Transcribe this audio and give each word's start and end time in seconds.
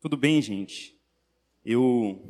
Tudo 0.00 0.16
bem, 0.16 0.40
gente? 0.40 0.96
Eu. 1.64 2.22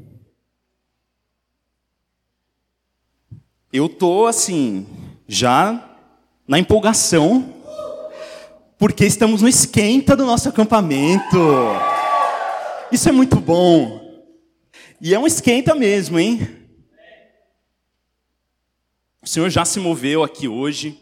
Eu 3.70 3.90
tô 3.90 4.26
assim, 4.26 4.86
já 5.26 5.98
na 6.46 6.58
empolgação, 6.58 7.54
porque 8.78 9.04
estamos 9.04 9.42
no 9.42 9.48
esquenta 9.48 10.16
do 10.16 10.24
nosso 10.24 10.48
acampamento. 10.48 11.36
Isso 12.90 13.06
é 13.06 13.12
muito 13.12 13.38
bom. 13.38 14.24
E 14.98 15.14
é 15.14 15.18
um 15.18 15.26
esquenta 15.26 15.74
mesmo, 15.74 16.18
hein? 16.18 16.48
O 19.20 19.26
Senhor 19.26 19.50
já 19.50 19.66
se 19.66 19.78
moveu 19.78 20.22
aqui 20.22 20.48
hoje. 20.48 20.98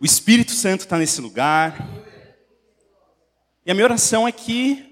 O 0.00 0.04
Espírito 0.04 0.52
Santo 0.52 0.82
está 0.82 0.96
nesse 0.96 1.20
lugar. 1.20 1.84
E 3.66 3.72
a 3.72 3.74
minha 3.74 3.86
oração 3.86 4.28
é 4.28 4.30
que 4.30 4.91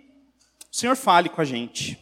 o 0.70 0.76
Senhor 0.76 0.96
fale 0.96 1.28
com 1.28 1.40
a 1.40 1.44
gente. 1.44 1.98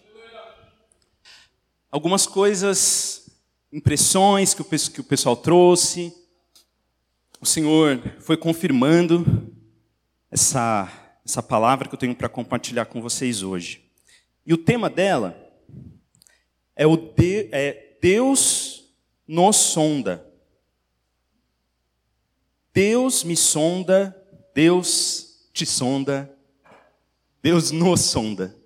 Algumas 1.91 2.27
coisas, 2.27 3.31
impressões 3.73 4.53
que 4.53 5.01
o 5.01 5.05
pessoal 5.05 5.37
trouxe, 5.37 6.13
o 7.41 7.47
Senhor 7.47 8.01
foi 8.21 8.37
confirmando 8.37 9.55
essa, 10.31 11.19
essa 11.25 11.43
palavra 11.43 11.89
que 11.89 11.95
eu 11.95 11.99
tenho 11.99 12.15
para 12.15 12.29
compartilhar 12.29 12.87
com 12.87 13.01
vocês 13.01 13.43
hoje. 13.43 13.91
E 14.45 14.53
o 14.53 14.59
tema 14.59 14.91
dela 14.91 15.37
é, 16.75 16.87
o 16.87 16.97
de, 16.97 17.49
é 17.53 17.97
Deus 18.03 18.85
nos 19.27 19.57
sonda. 19.57 20.27
Deus 22.75 23.25
me 23.25 23.37
sonda, 23.37 24.15
Deus 24.55 25.49
te 25.53 25.65
sonda, 25.65 26.33
Deus 27.43 27.71
nos 27.71 28.01
sonda. 28.03 28.58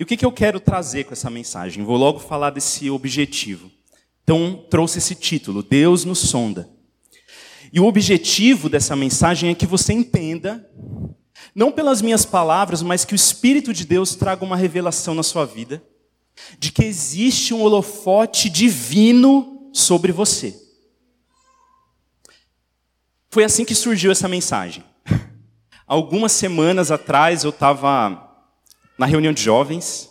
E 0.00 0.02
o 0.02 0.06
que, 0.06 0.16
que 0.16 0.24
eu 0.24 0.32
quero 0.32 0.58
trazer 0.58 1.04
com 1.04 1.12
essa 1.12 1.28
mensagem? 1.28 1.84
Vou 1.84 1.98
logo 1.98 2.18
falar 2.18 2.48
desse 2.48 2.88
objetivo. 2.88 3.70
Então, 4.24 4.64
trouxe 4.70 4.96
esse 4.96 5.14
título: 5.14 5.62
Deus 5.62 6.06
nos 6.06 6.20
sonda. 6.20 6.70
E 7.70 7.78
o 7.78 7.84
objetivo 7.84 8.70
dessa 8.70 8.96
mensagem 8.96 9.50
é 9.50 9.54
que 9.54 9.66
você 9.66 9.92
entenda, 9.92 10.66
não 11.54 11.70
pelas 11.70 12.00
minhas 12.00 12.24
palavras, 12.24 12.82
mas 12.82 13.04
que 13.04 13.12
o 13.12 13.14
Espírito 13.14 13.74
de 13.74 13.84
Deus 13.84 14.14
traga 14.14 14.42
uma 14.42 14.56
revelação 14.56 15.14
na 15.14 15.22
sua 15.22 15.44
vida, 15.44 15.82
de 16.58 16.72
que 16.72 16.82
existe 16.82 17.52
um 17.52 17.60
holofote 17.60 18.48
divino 18.48 19.70
sobre 19.70 20.12
você. 20.12 20.58
Foi 23.28 23.44
assim 23.44 23.66
que 23.66 23.74
surgiu 23.74 24.10
essa 24.10 24.26
mensagem. 24.26 24.82
Algumas 25.86 26.32
semanas 26.32 26.90
atrás 26.90 27.44
eu 27.44 27.50
estava 27.50 28.29
na 29.00 29.06
reunião 29.06 29.32
de 29.32 29.42
jovens. 29.42 30.10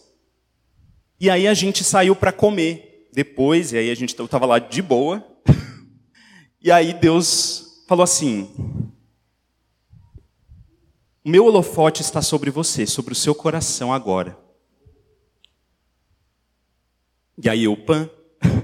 E 1.19 1.29
aí 1.29 1.47
a 1.47 1.53
gente 1.53 1.83
saiu 1.83 2.15
para 2.15 2.31
comer 2.31 3.07
depois, 3.13 3.71
e 3.71 3.77
aí 3.77 3.91
a 3.91 3.95
gente 3.95 4.17
eu 4.17 4.25
estava 4.25 4.47
lá 4.47 4.57
de 4.57 4.81
boa. 4.81 5.25
E 6.61 6.69
aí 6.69 6.91
Deus 6.91 7.85
falou 7.87 8.03
assim: 8.03 8.49
O 11.23 11.29
meu 11.29 11.45
holofote 11.45 12.01
está 12.01 12.21
sobre 12.21 12.51
você, 12.51 12.85
sobre 12.85 13.13
o 13.13 13.15
seu 13.15 13.33
coração 13.33 13.93
agora. 13.93 14.37
E 17.41 17.47
aí 17.47 17.63
eu, 17.63 17.77
pan. 17.77 18.09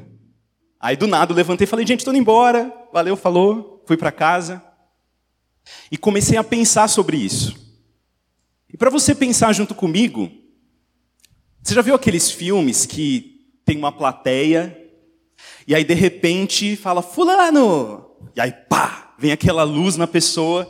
Aí 0.78 0.98
do 0.98 1.08
nada 1.08 1.31
eu 1.31 1.38
levantei 1.38 1.64
e 1.64 1.70
falei: 1.70 1.88
Gente, 1.88 2.00
estou 2.02 2.14
indo 2.14 2.20
embora. 2.20 2.70
Valeu, 2.92 3.16
falou. 3.16 3.81
Fui 3.88 3.96
para 3.96 4.12
casa. 4.12 4.62
E 5.90 5.98
comecei 5.98 6.38
a 6.38 6.44
pensar 6.44 6.90
sobre 6.90 7.16
isso. 7.16 7.64
E 8.76 8.78
para 8.78 8.90
você 8.90 9.16
pensar 9.16 9.54
junto 9.54 9.73
comigo, 9.73 10.30
você 11.64 11.73
já 11.73 11.81
viu 11.81 11.96
aqueles 11.96 12.30
filmes 12.30 12.86
que 12.86 13.47
tem 13.63 13.78
uma 13.78 13.90
plateia 13.90 14.78
e 15.66 15.74
aí 15.74 15.86
de 15.86 15.94
repente 15.94 16.75
fala 16.75 17.02
fulano, 17.02 18.06
e 18.35 18.41
aí 18.41 18.52
pá, 18.52 19.16
vem 19.18 19.31
aquela 19.31 19.64
luz 19.64 19.96
na 19.96 20.06
pessoa 20.06 20.69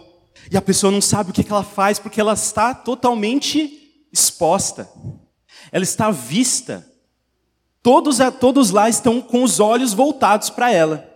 e 0.51 0.55
a 0.55 0.61
pessoa 0.61 0.91
não 0.91 1.01
sabe 1.01 1.31
o 1.31 1.33
que 1.33 1.51
ela 1.51 1.63
faz 1.63 1.97
porque 1.97 2.21
ela 2.21 2.33
está 2.33 2.75
totalmente 2.75 4.05
exposta. 4.13 4.87
Ela 5.71 5.83
está 5.83 6.11
vista. 6.11 6.87
Todos, 7.81 8.19
todos 8.39 8.69
lá 8.69 8.87
estão 8.87 9.19
com 9.19 9.41
os 9.41 9.59
olhos 9.59 9.93
voltados 9.95 10.51
para 10.51 10.71
ela. 10.71 11.11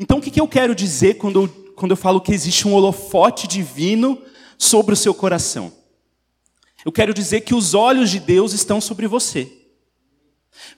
Então 0.00 0.18
o 0.18 0.20
que 0.20 0.40
eu 0.40 0.48
quero 0.48 0.74
dizer 0.74 1.14
quando 1.14 1.42
eu, 1.44 1.48
quando 1.76 1.92
eu 1.92 1.96
falo 1.96 2.20
que 2.20 2.34
existe 2.34 2.66
um 2.66 2.74
holofote 2.74 3.46
divino 3.46 4.20
sobre 4.58 4.94
o 4.94 4.96
seu 4.96 5.14
coração? 5.14 5.77
Eu 6.88 6.92
quero 6.92 7.12
dizer 7.12 7.42
que 7.42 7.54
os 7.54 7.74
olhos 7.74 8.08
de 8.08 8.18
Deus 8.18 8.54
estão 8.54 8.80
sobre 8.80 9.06
você. 9.06 9.46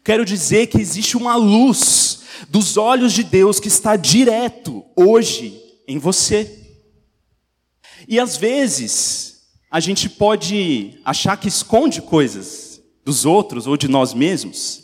Quero 0.02 0.24
dizer 0.24 0.66
que 0.66 0.80
existe 0.80 1.16
uma 1.16 1.36
luz 1.36 2.22
dos 2.48 2.76
olhos 2.76 3.12
de 3.12 3.22
Deus 3.22 3.60
que 3.60 3.68
está 3.68 3.94
direto 3.94 4.84
hoje 4.96 5.62
em 5.86 5.98
você. 5.98 6.66
E 8.08 8.18
às 8.18 8.36
vezes, 8.36 9.42
a 9.70 9.78
gente 9.78 10.08
pode 10.08 10.98
achar 11.04 11.36
que 11.36 11.46
esconde 11.46 12.02
coisas 12.02 12.82
dos 13.04 13.24
outros 13.24 13.68
ou 13.68 13.76
de 13.76 13.86
nós 13.86 14.12
mesmos. 14.12 14.82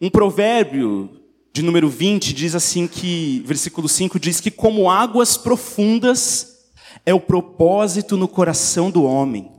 Um 0.00 0.10
provérbio 0.10 1.22
de 1.52 1.62
número 1.62 1.88
20 1.88 2.32
diz 2.32 2.52
assim 2.52 2.88
que, 2.88 3.44
versículo 3.46 3.88
5 3.88 4.18
diz 4.18 4.40
que 4.40 4.50
como 4.50 4.90
águas 4.90 5.36
profundas 5.36 6.57
é 7.04 7.14
o 7.14 7.20
propósito 7.20 8.16
no 8.16 8.28
coração 8.28 8.90
do 8.90 9.04
homem. 9.04 9.50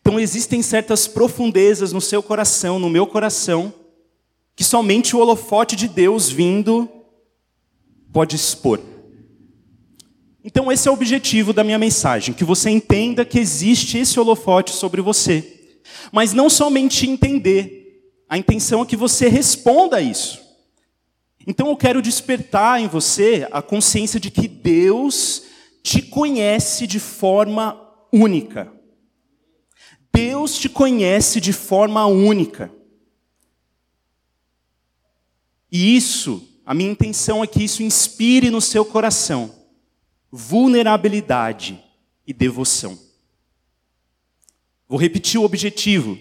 Então 0.00 0.18
existem 0.18 0.62
certas 0.62 1.06
profundezas 1.06 1.92
no 1.92 2.00
seu 2.00 2.22
coração, 2.22 2.78
no 2.78 2.88
meu 2.88 3.06
coração, 3.06 3.72
que 4.56 4.64
somente 4.64 5.14
o 5.14 5.18
holofote 5.18 5.76
de 5.76 5.88
Deus 5.88 6.30
vindo 6.30 6.88
pode 8.12 8.36
expor. 8.36 8.80
Então 10.44 10.70
esse 10.70 10.86
é 10.86 10.90
o 10.90 10.94
objetivo 10.94 11.52
da 11.52 11.64
minha 11.64 11.78
mensagem, 11.78 12.34
que 12.34 12.44
você 12.44 12.70
entenda 12.70 13.24
que 13.24 13.38
existe 13.38 13.98
esse 13.98 14.20
holofote 14.20 14.72
sobre 14.72 15.00
você. 15.00 15.78
Mas 16.12 16.32
não 16.32 16.50
somente 16.50 17.08
entender, 17.08 18.12
a 18.28 18.36
intenção 18.36 18.82
é 18.82 18.86
que 18.86 18.96
você 18.96 19.28
responda 19.28 19.96
a 19.96 20.02
isso. 20.02 20.42
Então 21.46 21.68
eu 21.68 21.76
quero 21.76 22.02
despertar 22.02 22.80
em 22.80 22.88
você 22.88 23.46
a 23.50 23.60
consciência 23.60 24.18
de 24.20 24.30
que 24.30 24.48
Deus 24.48 25.43
te 25.84 26.00
conhece 26.00 26.86
de 26.86 26.98
forma 26.98 27.78
única. 28.10 28.72
Deus 30.10 30.56
te 30.56 30.66
conhece 30.66 31.42
de 31.42 31.52
forma 31.52 32.06
única. 32.06 32.72
E 35.70 35.94
isso, 35.94 36.42
a 36.64 36.72
minha 36.72 36.90
intenção 36.90 37.44
é 37.44 37.46
que 37.46 37.62
isso 37.62 37.82
inspire 37.82 38.50
no 38.50 38.62
seu 38.62 38.82
coração 38.84 39.54
vulnerabilidade 40.32 41.80
e 42.26 42.32
devoção. 42.32 42.98
Vou 44.88 44.98
repetir 44.98 45.38
o 45.38 45.44
objetivo: 45.44 46.18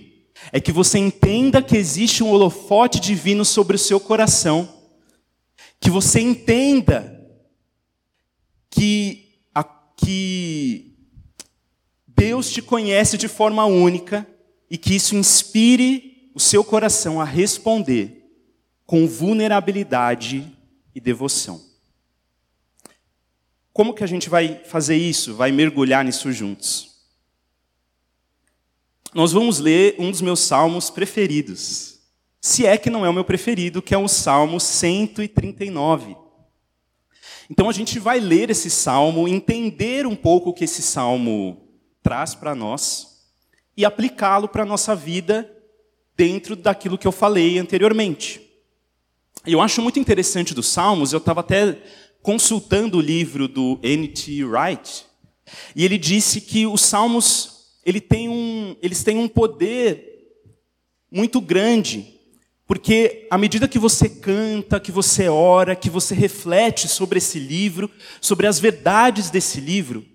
é 0.52 0.60
que 0.60 0.74
você 0.74 1.00
entenda 1.00 1.64
que 1.64 1.78
existe 1.78 2.22
um 2.22 2.32
holofote 2.32 3.00
divino 3.00 3.46
sobre 3.46 3.78
o 3.78 3.80
seu 3.80 4.00
coração, 4.00 4.68
que 5.80 5.90
você 5.90 6.20
entenda 6.20 7.14
que 8.70 9.23
que 9.96 10.94
Deus 12.08 12.50
te 12.50 12.62
conhece 12.62 13.18
de 13.18 13.28
forma 13.28 13.66
única 13.66 14.28
e 14.70 14.78
que 14.78 14.96
isso 14.96 15.16
inspire 15.16 16.32
o 16.34 16.40
seu 16.40 16.64
coração 16.64 17.20
a 17.20 17.26
responder 17.26 18.24
com 18.86 19.08
vulnerabilidade 19.08 20.52
e 20.94 21.00
devoção. 21.00 21.62
Como 23.72 23.94
que 23.94 24.04
a 24.04 24.08
gente 24.08 24.30
vai 24.30 24.62
fazer 24.66 24.96
isso? 24.96 25.36
Vai 25.36 25.52
mergulhar 25.52 26.06
nisso 26.06 26.32
juntos? 26.32 26.94
Nós 29.14 29.32
vamos 29.32 29.60
ler 29.60 29.96
um 30.00 30.10
dos 30.10 30.22
meus 30.22 30.40
salmos 30.40 30.90
preferidos. 30.90 32.00
Se 32.42 32.66
é 32.66 32.78
que 32.78 32.90
não 32.90 33.06
é 33.06 33.10
o 33.10 33.14
meu 33.14 33.24
preferido, 33.24 33.82
que 33.82 33.94
é 33.94 33.98
o 33.98 34.08
Salmo 34.08 34.60
139. 34.60 36.23
Então 37.50 37.70
a 37.70 37.74
gente 37.74 38.00
vai 38.00 38.20
ler 38.20 38.50
esse 38.50 38.70
salmo, 38.70 39.28
entender 39.28 40.08
um 40.08 40.16
pouco 40.16 40.50
o 40.50 40.54
que 40.54 40.64
esse 40.64 40.82
salmo 40.82 41.68
traz 42.02 42.36
para 42.36 42.56
nós 42.56 43.24
e 43.76 43.86
aplicá-lo 43.86 44.48
para 44.48 44.64
a 44.64 44.66
nossa 44.66 44.96
vida 44.96 45.50
dentro 46.16 46.56
daquilo 46.56 46.98
que 46.98 47.08
eu 47.08 47.12
falei 47.12 47.58
anteriormente. 47.58 48.42
Eu 49.46 49.60
acho 49.60 49.82
muito 49.82 50.00
interessante 50.00 50.54
dos 50.54 50.68
salmos, 50.68 51.12
eu 51.12 51.18
estava 51.18 51.42
até 51.42 51.82
consultando 52.22 52.98
o 52.98 53.02
livro 53.02 53.48
do 53.48 53.80
N.T. 53.84 54.46
Wright, 54.46 55.06
e 55.76 55.84
ele 55.84 55.98
disse 55.98 56.40
que 56.40 56.66
os 56.66 56.82
salmos 56.82 57.54
ele 57.86 58.00
tem 58.00 58.30
um, 58.30 58.78
eles 58.82 59.04
têm 59.04 59.18
um 59.18 59.28
poder 59.28 60.14
muito 61.12 61.42
grande 61.42 62.13
porque 62.66 63.28
à 63.30 63.38
medida 63.38 63.68
que 63.68 63.78
você 63.78 64.08
canta, 64.08 64.80
que 64.80 64.92
você 64.92 65.28
ora, 65.28 65.76
que 65.76 65.90
você 65.90 66.16
reflete 66.16 66.88
sobre 66.88 67.18
esse 67.18 67.40
livro, 67.40 67.90
sobre 68.22 68.48
as 68.48 68.60
verdades 68.60 69.30
desse 69.30 69.60
livro, 69.60 70.06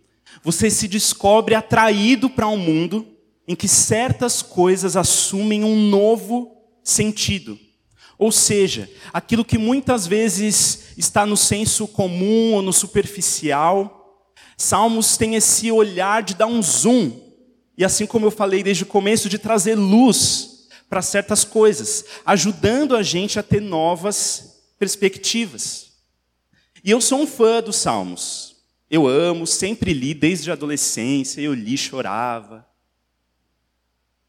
você 0.43 0.71
se 0.71 0.89
descobre 0.89 1.55
atraído 1.55 2.31
para 2.31 2.49
um 2.49 2.57
mundo 2.57 3.07
em 3.47 3.55
que 3.55 3.69
certas 3.69 4.43
coisas 4.43 4.97
assumem 4.97 5.65
um 5.65 5.89
novo 5.89 6.57
sentido. 6.83 7.59
Ou 8.19 8.33
seja, 8.33 8.91
aquilo 9.13 9.45
que 9.45 9.59
muitas 9.59 10.07
vezes 10.07 10.95
está 10.97 11.25
no 11.25 11.37
senso 11.37 11.87
comum 11.87 12.55
ou 12.55 12.63
no 12.63 12.73
superficial, 12.73 13.95
Salmos 14.57 15.17
tem 15.17 15.37
esse 15.37 15.71
olhar 15.71 16.21
de 16.21 16.35
dar 16.35 16.47
um 16.47 16.61
zoom, 16.61 17.13
e 17.77 17.85
assim 17.85 18.07
como 18.07 18.27
eu 18.27 18.31
falei 18.31 18.61
desde 18.61 18.83
o 18.83 18.87
começo, 18.87 19.29
de 19.29 19.39
trazer 19.39 19.77
luz 19.77 20.48
para 20.89 21.03
certas 21.03 21.45
coisas, 21.45 22.05
ajudando 22.25 22.97
a 22.97 23.03
gente 23.03 23.39
a 23.39 23.43
ter 23.43 23.61
novas 23.61 24.63
perspectivas. 24.79 25.93
E 26.83 26.91
eu 26.91 27.01
sou 27.01 27.21
um 27.21 27.27
fã 27.27 27.61
dos 27.61 27.77
Salmos. 27.77 28.57
Eu 28.91 29.07
amo, 29.07 29.47
sempre 29.47 29.93
li 29.93 30.15
desde 30.15 30.51
a 30.51 30.55
adolescência, 30.55 31.41
eu 31.41 31.53
li, 31.53 31.77
chorava. 31.77 32.67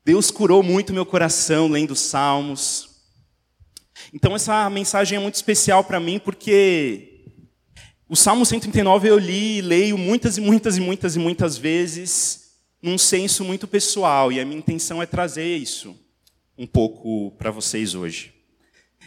Deus 0.03 0.31
curou 0.31 0.61
muito 0.61 0.93
meu 0.93 1.05
coração 1.05 1.69
lendo 1.69 1.95
Salmos. 1.95 2.89
Então 4.13 4.35
essa 4.35 4.69
mensagem 4.69 5.17
é 5.17 5.21
muito 5.21 5.35
especial 5.35 5.83
para 5.83 5.99
mim 5.99 6.19
porque 6.19 7.25
o 8.07 8.15
Salmo 8.15 8.45
139 8.45 9.07
eu 9.07 9.17
li 9.17 9.59
e 9.59 9.61
leio 9.61 9.97
muitas 9.97 10.37
e 10.37 10.41
muitas 10.41 10.77
e 10.77 10.81
muitas 10.81 11.15
e 11.15 11.19
muitas 11.19 11.57
vezes 11.57 12.49
num 12.81 12.97
senso 12.97 13.43
muito 13.43 13.67
pessoal 13.67 14.31
e 14.31 14.39
a 14.39 14.45
minha 14.45 14.57
intenção 14.57 15.01
é 15.01 15.05
trazer 15.05 15.57
isso 15.57 15.95
um 16.59 16.67
pouco 16.67 17.31
para 17.37 17.51
vocês 17.51 17.95
hoje. 17.95 18.33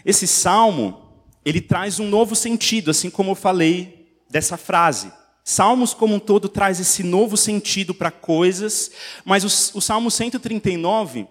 Esse 0.07 0.27
salmo, 0.27 1.13
ele 1.45 1.61
traz 1.61 2.01
um 2.01 2.09
novo 2.09 2.35
sentido, 2.35 2.91
assim 2.91 3.11
como 3.11 3.33
eu 3.33 3.35
falei 3.35 4.17
dessa 4.31 4.57
frase. 4.57 5.13
Salmos 5.45 5.93
como 5.93 6.15
um 6.15 6.19
todo 6.19 6.49
traz 6.49 6.81
esse 6.81 7.03
novo 7.03 7.37
sentido 7.37 7.93
para 7.93 8.11
coisas, 8.11 8.91
mas 9.23 9.45
o, 9.45 9.77
o 9.77 9.83
Salmo 9.83 10.11
139 10.11 11.27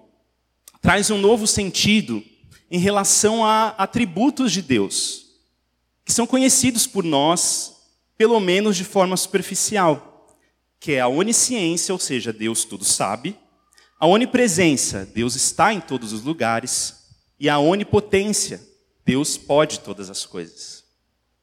traz 0.79 1.09
um 1.09 1.17
novo 1.17 1.47
sentido 1.47 2.23
em 2.69 2.77
relação 2.77 3.43
a 3.43 3.69
atributos 3.69 4.51
de 4.51 4.61
Deus, 4.61 5.25
que 6.05 6.13
são 6.13 6.27
conhecidos 6.27 6.85
por 6.85 7.03
nós, 7.03 7.77
pelo 8.15 8.39
menos 8.39 8.77
de 8.77 8.83
forma 8.83 9.17
superficial, 9.17 10.37
que 10.79 10.91
é 10.91 10.99
a 10.99 11.07
onisciência, 11.07 11.93
ou 11.93 11.99
seja, 11.99 12.31
Deus 12.31 12.63
tudo 12.63 12.85
sabe, 12.85 13.35
a 14.01 14.07
onipresença, 14.07 15.07
Deus 15.13 15.35
está 15.35 15.71
em 15.71 15.79
todos 15.79 16.11
os 16.11 16.23
lugares, 16.23 17.05
e 17.39 17.47
a 17.47 17.59
onipotência, 17.59 18.59
Deus 19.05 19.37
pode 19.37 19.81
todas 19.81 20.09
as 20.09 20.25
coisas. 20.25 20.83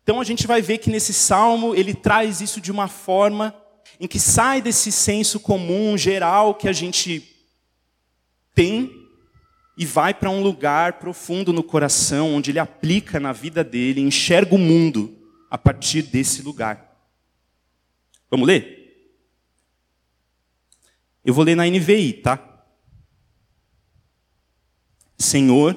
Então 0.02 0.20
a 0.20 0.24
gente 0.24 0.44
vai 0.44 0.60
ver 0.60 0.78
que 0.78 0.90
nesse 0.90 1.14
salmo 1.14 1.72
ele 1.72 1.94
traz 1.94 2.40
isso 2.40 2.60
de 2.60 2.72
uma 2.72 2.88
forma 2.88 3.54
em 4.00 4.08
que 4.08 4.18
sai 4.18 4.60
desse 4.60 4.90
senso 4.90 5.38
comum, 5.38 5.96
geral, 5.96 6.52
que 6.52 6.68
a 6.68 6.72
gente 6.72 7.32
tem 8.56 8.90
e 9.76 9.86
vai 9.86 10.12
para 10.12 10.28
um 10.28 10.42
lugar 10.42 10.94
profundo 10.94 11.52
no 11.52 11.62
coração, 11.62 12.34
onde 12.34 12.50
ele 12.50 12.58
aplica 12.58 13.20
na 13.20 13.32
vida 13.32 13.62
dele, 13.62 14.00
enxerga 14.00 14.56
o 14.56 14.58
mundo 14.58 15.16
a 15.48 15.56
partir 15.56 16.02
desse 16.02 16.42
lugar. 16.42 16.92
Vamos 18.28 18.48
ler? 18.48 18.76
Eu 21.24 21.32
vou 21.32 21.44
ler 21.44 21.54
na 21.54 21.64
NVI, 21.64 22.14
tá? 22.14 22.47
Senhor, 25.18 25.76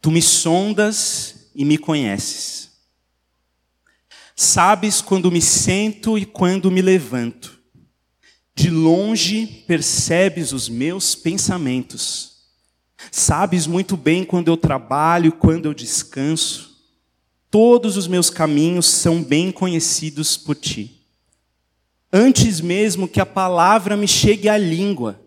tu 0.00 0.10
me 0.10 0.20
sondas 0.20 1.50
e 1.54 1.64
me 1.64 1.78
conheces. 1.78 2.70
Sabes 4.36 5.00
quando 5.00 5.32
me 5.32 5.40
sento 5.40 6.16
e 6.16 6.24
quando 6.24 6.70
me 6.70 6.82
levanto. 6.82 7.58
De 8.54 8.70
longe 8.70 9.46
percebes 9.66 10.52
os 10.52 10.68
meus 10.68 11.14
pensamentos. 11.14 12.38
Sabes 13.10 13.66
muito 13.66 13.96
bem 13.96 14.24
quando 14.24 14.48
eu 14.48 14.56
trabalho 14.56 15.32
quando 15.32 15.66
eu 15.66 15.74
descanso. 15.74 16.76
Todos 17.50 17.96
os 17.96 18.06
meus 18.06 18.28
caminhos 18.28 18.86
são 18.86 19.22
bem 19.22 19.50
conhecidos 19.50 20.36
por 20.36 20.54
ti. 20.54 21.00
Antes 22.12 22.60
mesmo 22.60 23.08
que 23.08 23.20
a 23.20 23.26
palavra 23.26 23.96
me 23.96 24.06
chegue 24.06 24.48
à 24.48 24.58
língua, 24.58 25.20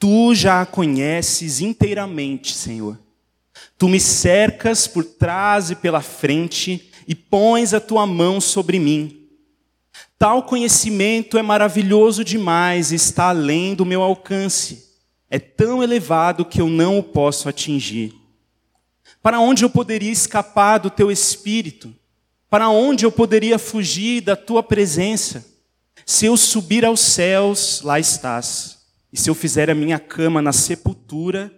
tu 0.00 0.34
já 0.34 0.62
a 0.62 0.66
conheces 0.66 1.60
inteiramente, 1.60 2.54
Senhor. 2.54 2.98
Tu 3.76 3.86
me 3.86 4.00
cercas 4.00 4.88
por 4.88 5.04
trás 5.04 5.70
e 5.70 5.76
pela 5.76 6.00
frente 6.00 6.90
e 7.06 7.14
pões 7.14 7.74
a 7.74 7.80
tua 7.80 8.06
mão 8.06 8.40
sobre 8.40 8.78
mim. 8.78 9.28
Tal 10.18 10.42
conhecimento 10.42 11.36
é 11.36 11.42
maravilhoso 11.42 12.24
demais 12.24 12.92
e 12.92 12.94
está 12.94 13.28
além 13.28 13.74
do 13.74 13.84
meu 13.84 14.00
alcance. 14.00 14.88
É 15.28 15.38
tão 15.38 15.82
elevado 15.82 16.46
que 16.46 16.62
eu 16.62 16.68
não 16.68 16.98
o 16.98 17.02
posso 17.02 17.48
atingir. 17.48 18.14
Para 19.22 19.38
onde 19.38 19.64
eu 19.64 19.70
poderia 19.70 20.10
escapar 20.10 20.78
do 20.78 20.88
teu 20.88 21.10
espírito? 21.10 21.94
Para 22.48 22.70
onde 22.70 23.04
eu 23.04 23.12
poderia 23.12 23.58
fugir 23.58 24.22
da 24.22 24.34
tua 24.34 24.62
presença? 24.62 25.46
Se 26.06 26.24
eu 26.24 26.36
subir 26.38 26.86
aos 26.86 27.00
céus, 27.00 27.82
lá 27.82 28.00
estás. 28.00 28.79
E 29.12 29.18
se 29.18 29.28
eu 29.28 29.34
fizer 29.34 29.70
a 29.70 29.74
minha 29.74 29.98
cama 29.98 30.40
na 30.40 30.52
sepultura, 30.52 31.52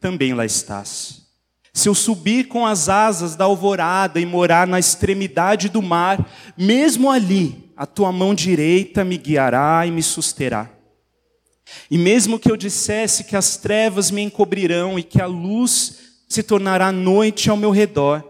também 0.00 0.34
lá 0.34 0.44
estás. 0.44 1.26
Se 1.72 1.88
eu 1.88 1.94
subir 1.94 2.48
com 2.48 2.64
as 2.64 2.88
asas 2.88 3.36
da 3.36 3.44
alvorada 3.44 4.18
e 4.18 4.24
morar 4.24 4.66
na 4.66 4.78
extremidade 4.78 5.68
do 5.68 5.82
mar, 5.82 6.26
mesmo 6.56 7.10
ali, 7.10 7.70
a 7.76 7.84
tua 7.84 8.10
mão 8.10 8.34
direita 8.34 9.04
me 9.04 9.18
guiará 9.18 9.86
e 9.86 9.90
me 9.90 10.02
susterá. 10.02 10.70
E 11.90 11.98
mesmo 11.98 12.38
que 12.38 12.50
eu 12.50 12.56
dissesse 12.56 13.24
que 13.24 13.36
as 13.36 13.56
trevas 13.56 14.10
me 14.10 14.22
encobrirão 14.22 14.98
e 14.98 15.02
que 15.02 15.20
a 15.20 15.26
luz 15.26 15.98
se 16.28 16.42
tornará 16.42 16.90
noite 16.90 17.50
ao 17.50 17.56
meu 17.56 17.70
redor, 17.70 18.24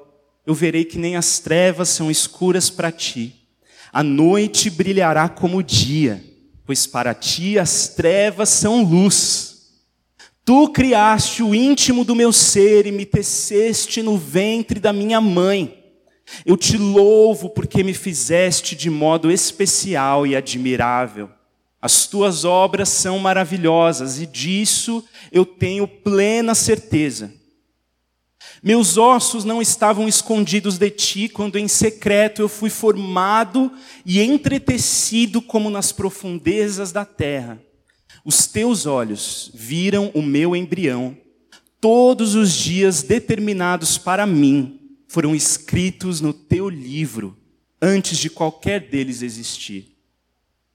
eu 0.47 0.55
verei 0.55 0.85
que 0.85 0.99
nem 0.99 1.17
as 1.17 1.39
trevas 1.39 1.89
são 1.89 2.11
escuras 2.11 2.69
para 2.69 2.91
ti. 2.91 3.49
A 3.93 4.03
noite 4.03 4.69
brilhará 4.69 5.29
como 5.29 5.59
o 5.59 5.63
dia, 5.63 6.23
pois 6.67 6.87
para 6.87 7.15
ti 7.15 7.59
as 7.59 7.89
trevas 7.89 8.49
são 8.49 8.83
luz. 8.83 9.57
Tu 10.45 10.69
criaste 10.69 11.43
o 11.43 11.55
íntimo 11.55 12.05
do 12.05 12.15
meu 12.15 12.33
ser 12.33 12.87
e 12.87 12.93
me 12.93 13.07
teceste 13.07 14.03
no 14.03 14.19
ventre 14.19 14.79
da 14.79 14.93
minha 14.93 15.21
mãe. 15.21 15.85
Eu 16.45 16.57
te 16.57 16.77
louvo 16.77 17.49
porque 17.49 17.85
me 17.85 17.95
fizeste 17.95 18.75
de 18.75 18.91
modo 18.91 19.31
especial 19.31 20.27
e 20.27 20.35
admirável. 20.35 21.31
As 21.81 22.07
tuas 22.07 22.45
obras 22.45 22.89
são 22.89 23.19
maravilhosas 23.19 24.21
e 24.21 24.27
disso 24.27 25.05
eu 25.31 25.47
tenho 25.47 25.87
plena 25.87 26.55
certeza. 26.55 27.33
Meus 28.63 28.97
ossos 28.97 29.45
não 29.45 29.61
estavam 29.61 30.09
escondidos 30.09 30.79
de 30.79 30.91
ti 30.91 31.29
quando 31.29 31.59
em 31.59 31.69
secreto 31.69 32.43
eu 32.43 32.49
fui 32.49 32.71
formado 32.71 33.71
e 34.05 34.21
entretecido 34.21 35.41
como 35.41 35.71
nas 35.71 35.93
profundezas 35.93 36.93
da 36.93 37.05
terra. 37.05 37.61
Os 38.25 38.47
teus 38.47 38.87
olhos 38.87 39.51
viram 39.55 40.11
o 40.15 40.21
meu 40.21 40.57
embrião. 40.57 41.17
Todos 41.81 42.35
os 42.35 42.53
dias 42.53 43.03
determinados 43.03 43.99
para 43.99 44.27
mim 44.27 44.81
foram 45.07 45.35
escritos 45.35 46.21
no 46.21 46.33
teu 46.33 46.69
livro, 46.69 47.37
antes 47.81 48.19
de 48.19 48.29
qualquer 48.29 48.89
deles 48.89 49.23
existir. 49.23 49.97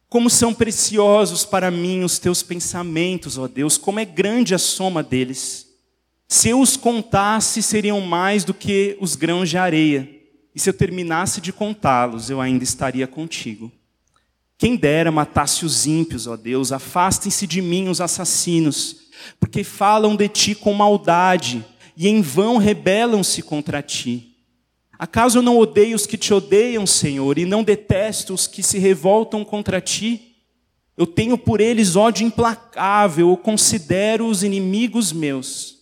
Como 0.07 0.29
são 0.29 0.53
preciosos 0.53 1.45
para 1.45 1.71
mim 1.71 2.03
os 2.03 2.19
teus 2.19 2.43
pensamentos, 2.43 3.37
ó 3.37 3.47
Deus, 3.47 3.77
como 3.77 3.99
é 3.99 4.05
grande 4.05 4.53
a 4.53 4.57
soma 4.57 5.01
deles. 5.01 5.70
Se 6.33 6.47
eu 6.47 6.61
os 6.61 6.77
contasse, 6.77 7.61
seriam 7.61 7.99
mais 7.99 8.45
do 8.45 8.53
que 8.53 8.97
os 9.01 9.17
grãos 9.17 9.49
de 9.49 9.57
areia, 9.57 10.09
e 10.55 10.59
se 10.61 10.69
eu 10.69 10.73
terminasse 10.73 11.41
de 11.41 11.51
contá-los, 11.51 12.29
eu 12.29 12.39
ainda 12.39 12.63
estaria 12.63 13.05
contigo. 13.05 13.69
Quem 14.57 14.77
dera 14.77 15.11
matasse 15.11 15.65
os 15.65 15.85
ímpios, 15.85 16.27
ó 16.27 16.37
Deus, 16.37 16.71
afastem-se 16.71 17.45
de 17.45 17.61
mim 17.61 17.89
os 17.89 17.99
assassinos, 17.99 19.09
porque 19.41 19.61
falam 19.61 20.15
de 20.15 20.29
ti 20.29 20.55
com 20.55 20.73
maldade 20.73 21.65
e 21.97 22.07
em 22.07 22.21
vão 22.21 22.55
rebelam-se 22.55 23.41
contra 23.41 23.81
ti. 23.81 24.37
Acaso 24.97 25.39
eu 25.39 25.41
não 25.41 25.57
odeio 25.57 25.97
os 25.97 26.07
que 26.07 26.17
te 26.17 26.33
odeiam, 26.33 26.87
Senhor, 26.87 27.37
e 27.37 27.43
não 27.43 27.61
detesto 27.61 28.33
os 28.33 28.47
que 28.47 28.63
se 28.63 28.79
revoltam 28.79 29.43
contra 29.43 29.81
ti? 29.81 30.37
Eu 30.95 31.05
tenho 31.05 31.37
por 31.37 31.59
eles 31.59 31.97
ódio 31.97 32.25
implacável, 32.25 33.31
eu 33.31 33.35
considero 33.35 34.27
os 34.27 34.43
inimigos 34.43 35.11
meus. 35.11 35.80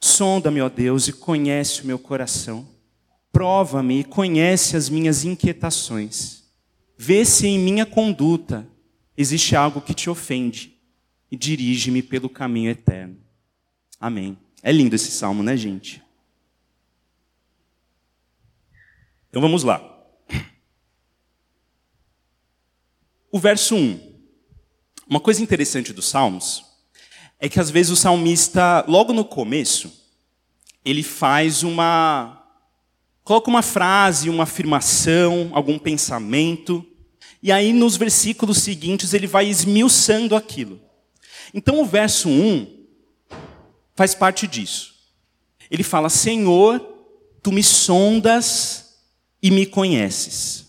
Sonda-me, 0.00 0.60
ó 0.60 0.68
Deus, 0.68 1.08
e 1.08 1.12
conhece 1.12 1.82
o 1.82 1.86
meu 1.86 1.98
coração. 1.98 2.68
Prova-me 3.32 4.00
e 4.00 4.04
conhece 4.04 4.76
as 4.76 4.88
minhas 4.88 5.24
inquietações 5.24 6.36
Vê 6.96 7.24
se 7.24 7.46
em 7.46 7.58
minha 7.58 7.84
conduta 7.84 8.66
existe 9.16 9.54
algo 9.54 9.80
que 9.80 9.92
te 9.92 10.08
ofende 10.08 10.80
e 11.30 11.36
dirige-me 11.36 12.02
pelo 12.02 12.30
caminho 12.30 12.70
eterno. 12.70 13.18
Amém. 14.00 14.38
É 14.62 14.72
lindo 14.72 14.94
esse 14.94 15.10
salmo, 15.10 15.42
né, 15.42 15.56
gente? 15.56 16.02
Então 19.28 19.42
vamos 19.42 19.62
lá. 19.62 19.82
o 23.30 23.38
verso 23.38 23.76
1. 23.76 24.16
Uma 25.06 25.20
coisa 25.20 25.42
interessante 25.42 25.92
dos 25.92 26.08
Salmos 26.08 26.64
é 27.38 27.48
que 27.48 27.60
às 27.60 27.70
vezes 27.70 27.92
o 27.92 27.96
salmista, 27.96 28.84
logo 28.88 29.12
no 29.12 29.24
começo, 29.24 29.92
ele 30.84 31.02
faz 31.02 31.62
uma. 31.62 32.42
coloca 33.24 33.50
uma 33.50 33.62
frase, 33.62 34.30
uma 34.30 34.44
afirmação, 34.44 35.50
algum 35.52 35.78
pensamento, 35.78 36.84
e 37.42 37.52
aí 37.52 37.72
nos 37.72 37.96
versículos 37.96 38.58
seguintes 38.58 39.12
ele 39.12 39.26
vai 39.26 39.46
esmiuçando 39.48 40.34
aquilo. 40.34 40.80
Então 41.52 41.80
o 41.80 41.84
verso 41.84 42.28
1 42.28 42.86
faz 43.94 44.14
parte 44.14 44.46
disso. 44.46 44.94
Ele 45.70 45.82
fala: 45.82 46.08
Senhor, 46.08 46.80
tu 47.42 47.52
me 47.52 47.62
sondas 47.62 48.94
e 49.42 49.50
me 49.50 49.66
conheces. 49.66 50.66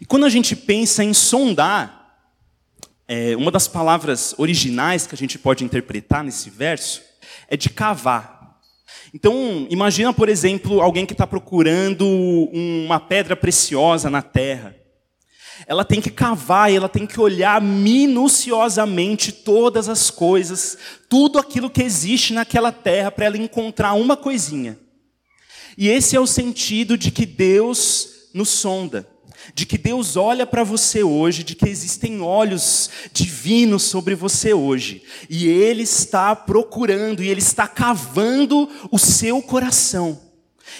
E 0.00 0.04
quando 0.04 0.26
a 0.26 0.30
gente 0.30 0.56
pensa 0.56 1.04
em 1.04 1.14
sondar, 1.14 2.01
é, 3.08 3.36
uma 3.36 3.50
das 3.50 3.68
palavras 3.68 4.34
originais 4.38 5.06
que 5.06 5.14
a 5.14 5.18
gente 5.18 5.38
pode 5.38 5.64
interpretar 5.64 6.22
nesse 6.22 6.48
verso 6.48 7.02
é 7.48 7.56
de 7.56 7.68
cavar. 7.68 8.58
Então, 9.14 9.66
imagina, 9.68 10.12
por 10.12 10.28
exemplo, 10.28 10.80
alguém 10.80 11.04
que 11.04 11.12
está 11.12 11.26
procurando 11.26 12.06
uma 12.06 12.98
pedra 12.98 13.36
preciosa 13.36 14.08
na 14.08 14.22
terra. 14.22 14.74
Ela 15.66 15.84
tem 15.84 16.00
que 16.00 16.10
cavar 16.10 16.72
ela 16.72 16.88
tem 16.88 17.06
que 17.06 17.20
olhar 17.20 17.60
minuciosamente 17.60 19.30
todas 19.30 19.88
as 19.88 20.10
coisas, 20.10 20.76
tudo 21.08 21.38
aquilo 21.38 21.70
que 21.70 21.82
existe 21.82 22.32
naquela 22.32 22.72
terra, 22.72 23.10
para 23.10 23.26
ela 23.26 23.36
encontrar 23.36 23.92
uma 23.92 24.16
coisinha. 24.16 24.78
E 25.76 25.88
esse 25.88 26.16
é 26.16 26.20
o 26.20 26.26
sentido 26.26 26.96
de 26.96 27.10
que 27.10 27.26
Deus 27.26 28.30
nos 28.34 28.48
sonda 28.48 29.06
de 29.54 29.66
que 29.66 29.76
Deus 29.76 30.16
olha 30.16 30.46
para 30.46 30.64
você 30.64 31.02
hoje, 31.02 31.42
de 31.42 31.54
que 31.54 31.68
existem 31.68 32.20
olhos 32.20 32.90
divinos 33.12 33.82
sobre 33.82 34.14
você 34.14 34.54
hoje, 34.54 35.02
e 35.28 35.46
Ele 35.46 35.82
está 35.82 36.34
procurando, 36.34 37.22
e 37.22 37.28
Ele 37.28 37.40
está 37.40 37.66
cavando 37.66 38.68
o 38.90 38.98
seu 38.98 39.42
coração. 39.42 40.20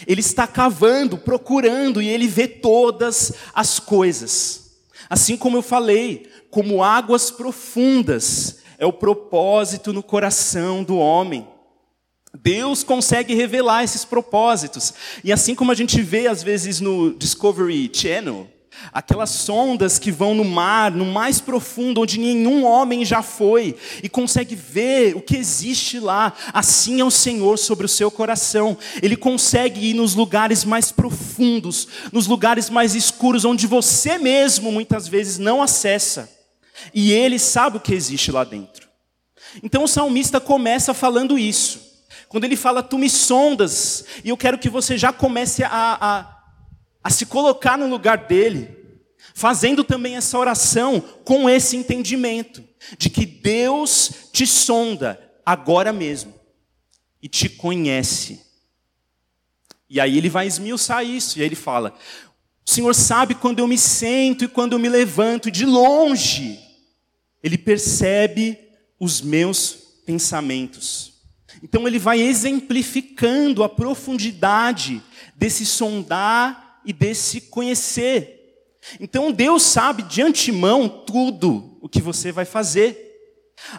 Ele 0.06 0.20
está 0.20 0.46
cavando, 0.46 1.18
procurando, 1.18 2.00
e 2.00 2.08
Ele 2.08 2.26
vê 2.26 2.48
todas 2.48 3.32
as 3.54 3.78
coisas. 3.78 4.72
Assim 5.08 5.36
como 5.36 5.58
eu 5.58 5.62
falei, 5.62 6.28
como 6.50 6.82
águas 6.82 7.30
profundas, 7.30 8.58
é 8.78 8.86
o 8.86 8.92
propósito 8.92 9.92
no 9.92 10.02
coração 10.02 10.82
do 10.82 10.96
homem. 10.96 11.46
Deus 12.34 12.82
consegue 12.82 13.34
revelar 13.34 13.84
esses 13.84 14.04
propósitos. 14.04 14.94
E 15.22 15.32
assim 15.32 15.54
como 15.54 15.70
a 15.70 15.74
gente 15.74 16.00
vê 16.00 16.26
às 16.26 16.42
vezes 16.42 16.80
no 16.80 17.14
Discovery 17.14 17.90
Channel, 17.92 18.48
aquelas 18.92 19.30
sondas 19.30 19.98
que 19.98 20.10
vão 20.10 20.34
no 20.34 20.44
mar, 20.44 20.90
no 20.90 21.04
mais 21.04 21.40
profundo, 21.40 22.00
onde 22.00 22.18
nenhum 22.18 22.64
homem 22.64 23.04
já 23.04 23.22
foi, 23.22 23.76
e 24.02 24.08
consegue 24.08 24.54
ver 24.54 25.14
o 25.14 25.20
que 25.20 25.36
existe 25.36 26.00
lá, 26.00 26.32
assim 26.52 27.00
é 27.00 27.04
o 27.04 27.10
Senhor 27.10 27.58
sobre 27.58 27.84
o 27.84 27.88
seu 27.88 28.10
coração. 28.10 28.76
Ele 29.02 29.16
consegue 29.16 29.90
ir 29.90 29.94
nos 29.94 30.14
lugares 30.14 30.64
mais 30.64 30.90
profundos, 30.90 31.86
nos 32.10 32.26
lugares 32.26 32.70
mais 32.70 32.94
escuros, 32.94 33.44
onde 33.44 33.66
você 33.66 34.18
mesmo 34.18 34.72
muitas 34.72 35.06
vezes 35.06 35.38
não 35.38 35.62
acessa, 35.62 36.30
e 36.94 37.12
Ele 37.12 37.38
sabe 37.38 37.76
o 37.76 37.80
que 37.80 37.94
existe 37.94 38.32
lá 38.32 38.42
dentro. 38.42 38.88
Então 39.62 39.84
o 39.84 39.88
salmista 39.88 40.40
começa 40.40 40.94
falando 40.94 41.38
isso. 41.38 41.91
Quando 42.32 42.44
ele 42.44 42.56
fala, 42.56 42.82
tu 42.82 42.96
me 42.96 43.10
sondas, 43.10 44.06
e 44.24 44.30
eu 44.30 44.38
quero 44.38 44.58
que 44.58 44.70
você 44.70 44.96
já 44.96 45.12
comece 45.12 45.62
a, 45.62 45.68
a, 45.70 46.44
a 47.04 47.10
se 47.10 47.26
colocar 47.26 47.76
no 47.76 47.86
lugar 47.86 48.26
dele, 48.26 48.74
fazendo 49.34 49.84
também 49.84 50.16
essa 50.16 50.38
oração 50.38 50.98
com 51.26 51.46
esse 51.46 51.76
entendimento, 51.76 52.64
de 52.96 53.10
que 53.10 53.26
Deus 53.26 54.10
te 54.32 54.46
sonda 54.46 55.20
agora 55.44 55.92
mesmo, 55.92 56.32
e 57.20 57.28
te 57.28 57.50
conhece. 57.50 58.40
E 59.86 60.00
aí 60.00 60.16
ele 60.16 60.30
vai 60.30 60.46
esmiuçar 60.46 61.04
isso, 61.04 61.38
e 61.38 61.42
aí 61.42 61.48
ele 61.48 61.54
fala: 61.54 61.94
O 62.64 62.70
Senhor 62.70 62.94
sabe 62.94 63.34
quando 63.34 63.58
eu 63.58 63.68
me 63.68 63.76
sento 63.76 64.42
e 64.42 64.48
quando 64.48 64.72
eu 64.72 64.78
me 64.78 64.88
levanto, 64.88 65.50
de 65.50 65.66
longe, 65.66 66.58
ele 67.42 67.58
percebe 67.58 68.58
os 68.98 69.20
meus 69.20 69.72
pensamentos. 70.06 71.11
Então 71.62 71.86
ele 71.86 71.98
vai 71.98 72.20
exemplificando 72.20 73.62
a 73.62 73.68
profundidade 73.68 75.00
desse 75.36 75.64
sondar 75.64 76.80
e 76.84 76.92
desse 76.92 77.40
conhecer. 77.42 78.40
Então 78.98 79.30
Deus 79.30 79.62
sabe 79.62 80.02
de 80.02 80.20
antemão 80.22 80.88
tudo 80.88 81.78
o 81.80 81.88
que 81.88 82.00
você 82.00 82.32
vai 82.32 82.44
fazer. 82.44 83.10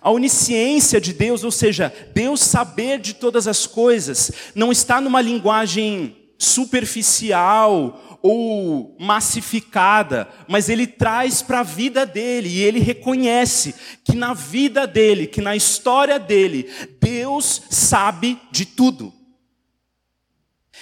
A 0.01 0.09
onisciência 0.09 1.01
de 1.01 1.11
Deus, 1.11 1.43
ou 1.43 1.51
seja, 1.51 1.93
Deus 2.13 2.39
saber 2.39 2.99
de 2.99 3.13
todas 3.13 3.47
as 3.47 3.67
coisas, 3.67 4.31
não 4.55 4.71
está 4.71 5.01
numa 5.01 5.19
linguagem 5.19 6.22
superficial 6.37 8.19
ou 8.21 8.95
massificada, 8.99 10.29
mas 10.47 10.69
ele 10.69 10.87
traz 10.87 11.41
para 11.41 11.59
a 11.59 11.63
vida 11.63 12.05
dele 12.05 12.49
e 12.49 12.61
ele 12.61 12.79
reconhece 12.79 13.75
que 14.03 14.15
na 14.15 14.33
vida 14.33 14.87
dele, 14.87 15.27
que 15.27 15.41
na 15.41 15.55
história 15.55 16.17
dele, 16.17 16.69
Deus 17.01 17.63
sabe 17.69 18.39
de 18.49 18.65
tudo. 18.65 19.13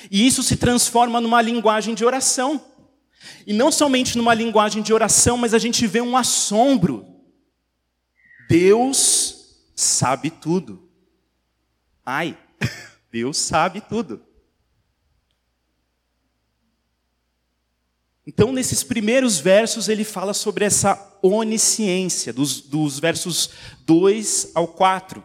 E 0.09 0.25
isso 0.25 0.43
se 0.43 0.55
transforma 0.55 1.19
numa 1.19 1.41
linguagem 1.41 1.93
de 1.93 2.05
oração. 2.05 2.63
E 3.45 3.53
não 3.53 3.71
somente 3.71 4.17
numa 4.17 4.33
linguagem 4.33 4.81
de 4.81 4.93
oração, 4.93 5.37
mas 5.37 5.53
a 5.53 5.59
gente 5.59 5.85
vê 5.85 6.01
um 6.01 6.17
assombro. 6.17 7.05
Deus 8.49 9.59
sabe 9.75 10.29
tudo. 10.29 10.89
Ai, 12.05 12.37
Deus 13.11 13.37
sabe 13.37 13.81
tudo. 13.81 14.23
Então, 18.33 18.53
nesses 18.53 18.81
primeiros 18.81 19.39
versos, 19.39 19.89
ele 19.89 20.05
fala 20.05 20.33
sobre 20.33 20.63
essa 20.63 21.17
onisciência, 21.21 22.31
dos, 22.31 22.61
dos 22.61 22.97
versos 22.97 23.49
2 23.85 24.51
ao 24.55 24.69
4. 24.69 25.21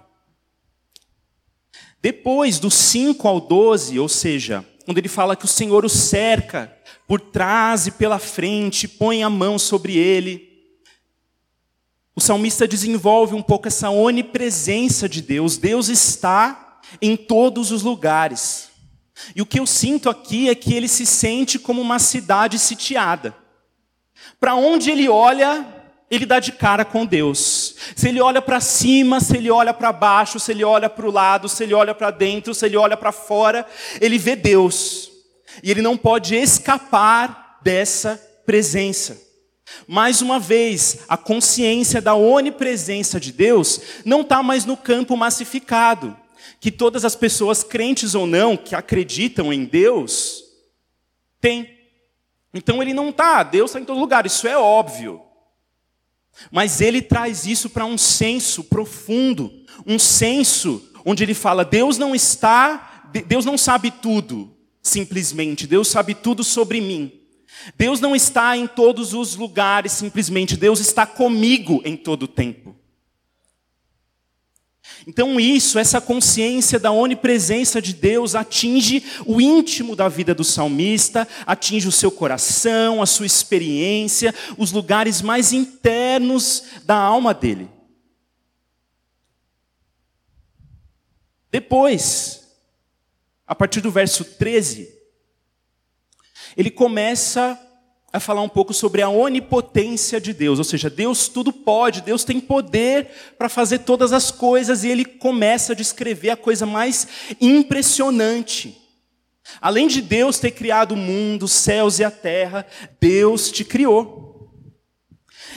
Depois, 2.02 2.58
do 2.58 2.68
5 2.68 3.28
ao 3.28 3.40
12, 3.40 3.96
ou 4.00 4.08
seja, 4.08 4.66
quando 4.84 4.98
ele 4.98 5.06
fala 5.06 5.36
que 5.36 5.44
o 5.44 5.48
Senhor 5.48 5.84
o 5.84 5.88
cerca 5.88 6.76
por 7.06 7.20
trás 7.20 7.86
e 7.86 7.92
pela 7.92 8.18
frente, 8.18 8.88
põe 8.88 9.22
a 9.22 9.30
mão 9.30 9.56
sobre 9.56 9.96
ele, 9.96 10.74
o 12.12 12.20
salmista 12.20 12.66
desenvolve 12.66 13.36
um 13.36 13.42
pouco 13.42 13.68
essa 13.68 13.88
onipresença 13.88 15.08
de 15.08 15.22
Deus. 15.22 15.56
Deus 15.56 15.88
está 15.88 16.80
em 17.00 17.16
todos 17.16 17.70
os 17.70 17.84
lugares. 17.84 18.65
E 19.34 19.42
o 19.42 19.46
que 19.46 19.58
eu 19.58 19.66
sinto 19.66 20.10
aqui 20.10 20.48
é 20.48 20.54
que 20.54 20.74
ele 20.74 20.88
se 20.88 21.06
sente 21.06 21.58
como 21.58 21.80
uma 21.80 21.98
cidade 21.98 22.58
sitiada. 22.58 23.34
Para 24.38 24.54
onde 24.54 24.90
ele 24.90 25.08
olha, 25.08 25.66
ele 26.10 26.26
dá 26.26 26.38
de 26.38 26.52
cara 26.52 26.84
com 26.84 27.06
Deus. 27.06 27.74
Se 27.94 28.08
ele 28.08 28.20
olha 28.20 28.42
para 28.42 28.60
cima, 28.60 29.20
se 29.20 29.36
ele 29.36 29.50
olha 29.50 29.72
para 29.72 29.92
baixo, 29.92 30.38
se 30.38 30.52
ele 30.52 30.64
olha 30.64 30.88
para 30.88 31.06
o 31.06 31.10
lado, 31.10 31.48
se 31.48 31.62
ele 31.64 31.74
olha 31.74 31.94
para 31.94 32.10
dentro, 32.10 32.54
se 32.54 32.66
ele 32.66 32.76
olha 32.76 32.96
para 32.96 33.12
fora, 33.12 33.66
ele 34.00 34.18
vê 34.18 34.36
Deus. 34.36 35.10
E 35.62 35.70
ele 35.70 35.82
não 35.82 35.96
pode 35.96 36.34
escapar 36.34 37.58
dessa 37.62 38.20
presença. 38.44 39.24
Mais 39.88 40.22
uma 40.22 40.38
vez, 40.38 40.98
a 41.08 41.16
consciência 41.16 42.00
da 42.00 42.14
onipresença 42.14 43.18
de 43.18 43.32
Deus 43.32 43.80
não 44.04 44.20
está 44.20 44.42
mais 44.42 44.64
no 44.64 44.76
campo 44.76 45.16
massificado 45.16 46.16
que 46.66 46.72
todas 46.72 47.04
as 47.04 47.14
pessoas, 47.14 47.62
crentes 47.62 48.16
ou 48.16 48.26
não, 48.26 48.56
que 48.56 48.74
acreditam 48.74 49.52
em 49.52 49.64
Deus, 49.64 50.42
têm. 51.40 51.70
Então 52.52 52.82
ele 52.82 52.92
não 52.92 53.10
está, 53.10 53.44
Deus 53.44 53.70
está 53.70 53.78
em 53.78 53.84
todo 53.84 54.00
lugar, 54.00 54.26
isso 54.26 54.48
é 54.48 54.58
óbvio. 54.58 55.22
Mas 56.50 56.80
ele 56.80 57.00
traz 57.00 57.46
isso 57.46 57.70
para 57.70 57.84
um 57.84 57.96
senso 57.96 58.64
profundo, 58.64 59.48
um 59.86 59.96
senso 59.96 60.90
onde 61.04 61.22
ele 61.22 61.34
fala: 61.34 61.64
Deus 61.64 61.98
não 61.98 62.16
está, 62.16 63.12
Deus 63.28 63.44
não 63.44 63.56
sabe 63.56 63.92
tudo, 63.92 64.52
simplesmente, 64.82 65.68
Deus 65.68 65.86
sabe 65.86 66.16
tudo 66.16 66.42
sobre 66.42 66.80
mim. 66.80 67.12
Deus 67.78 68.00
não 68.00 68.16
está 68.16 68.56
em 68.56 68.66
todos 68.66 69.14
os 69.14 69.36
lugares, 69.36 69.92
simplesmente, 69.92 70.56
Deus 70.56 70.80
está 70.80 71.06
comigo 71.06 71.80
em 71.84 71.96
todo 71.96 72.24
o 72.24 72.28
tempo. 72.28 72.74
Então, 75.06 75.38
isso, 75.38 75.78
essa 75.78 76.00
consciência 76.00 76.80
da 76.80 76.90
onipresença 76.90 77.80
de 77.80 77.94
Deus, 77.94 78.34
atinge 78.34 79.04
o 79.24 79.40
íntimo 79.40 79.94
da 79.94 80.08
vida 80.08 80.34
do 80.34 80.42
salmista, 80.42 81.28
atinge 81.46 81.86
o 81.86 81.92
seu 81.92 82.10
coração, 82.10 83.00
a 83.00 83.06
sua 83.06 83.24
experiência, 83.24 84.34
os 84.58 84.72
lugares 84.72 85.22
mais 85.22 85.52
internos 85.52 86.64
da 86.84 86.96
alma 86.96 87.32
dele. 87.32 87.70
Depois, 91.52 92.44
a 93.46 93.54
partir 93.54 93.80
do 93.80 93.92
verso 93.92 94.24
13, 94.24 94.92
ele 96.56 96.70
começa 96.70 97.58
a 98.16 98.20
falar 98.20 98.42
um 98.42 98.48
pouco 98.48 98.74
sobre 98.74 99.02
a 99.02 99.08
onipotência 99.08 100.20
de 100.20 100.32
Deus, 100.32 100.58
ou 100.58 100.64
seja, 100.64 100.90
Deus 100.90 101.28
tudo 101.28 101.52
pode, 101.52 102.00
Deus 102.00 102.24
tem 102.24 102.40
poder 102.40 103.08
para 103.38 103.48
fazer 103.48 103.80
todas 103.80 104.12
as 104.12 104.30
coisas 104.30 104.84
e 104.84 104.88
ele 104.88 105.04
começa 105.04 105.72
a 105.72 105.76
descrever 105.76 106.30
a 106.30 106.36
coisa 106.36 106.66
mais 106.66 107.06
impressionante. 107.40 108.76
Além 109.60 109.86
de 109.86 110.02
Deus 110.02 110.38
ter 110.38 110.50
criado 110.50 110.92
o 110.92 110.96
mundo, 110.96 111.44
os 111.44 111.52
céus 111.52 111.98
e 111.98 112.04
a 112.04 112.10
terra, 112.10 112.66
Deus 113.00 113.50
te 113.50 113.64
criou. 113.64 114.50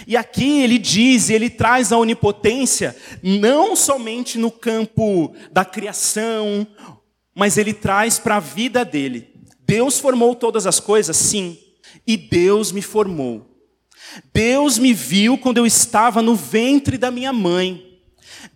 E 0.07 0.15
aqui 0.15 0.61
ele 0.61 0.77
diz, 0.77 1.29
ele 1.29 1.49
traz 1.49 1.91
a 1.91 1.97
onipotência 1.97 2.95
não 3.21 3.75
somente 3.75 4.37
no 4.37 4.51
campo 4.51 5.33
da 5.51 5.65
criação, 5.65 6.65
mas 7.35 7.57
ele 7.57 7.73
traz 7.73 8.19
para 8.19 8.37
a 8.37 8.39
vida 8.39 8.85
dele. 8.85 9.33
Deus 9.65 9.99
formou 9.99 10.35
todas 10.35 10.65
as 10.65 10.79
coisas, 10.79 11.15
sim, 11.15 11.57
e 12.05 12.17
Deus 12.17 12.72
me 12.72 12.81
formou. 12.81 13.46
Deus 14.34 14.77
me 14.77 14.93
viu 14.93 15.38
quando 15.38 15.58
eu 15.58 15.65
estava 15.65 16.22
no 16.22 16.36
ventre 16.36 16.98
da 16.98 17.12
minha 17.12 17.31
mãe. 17.31 18.01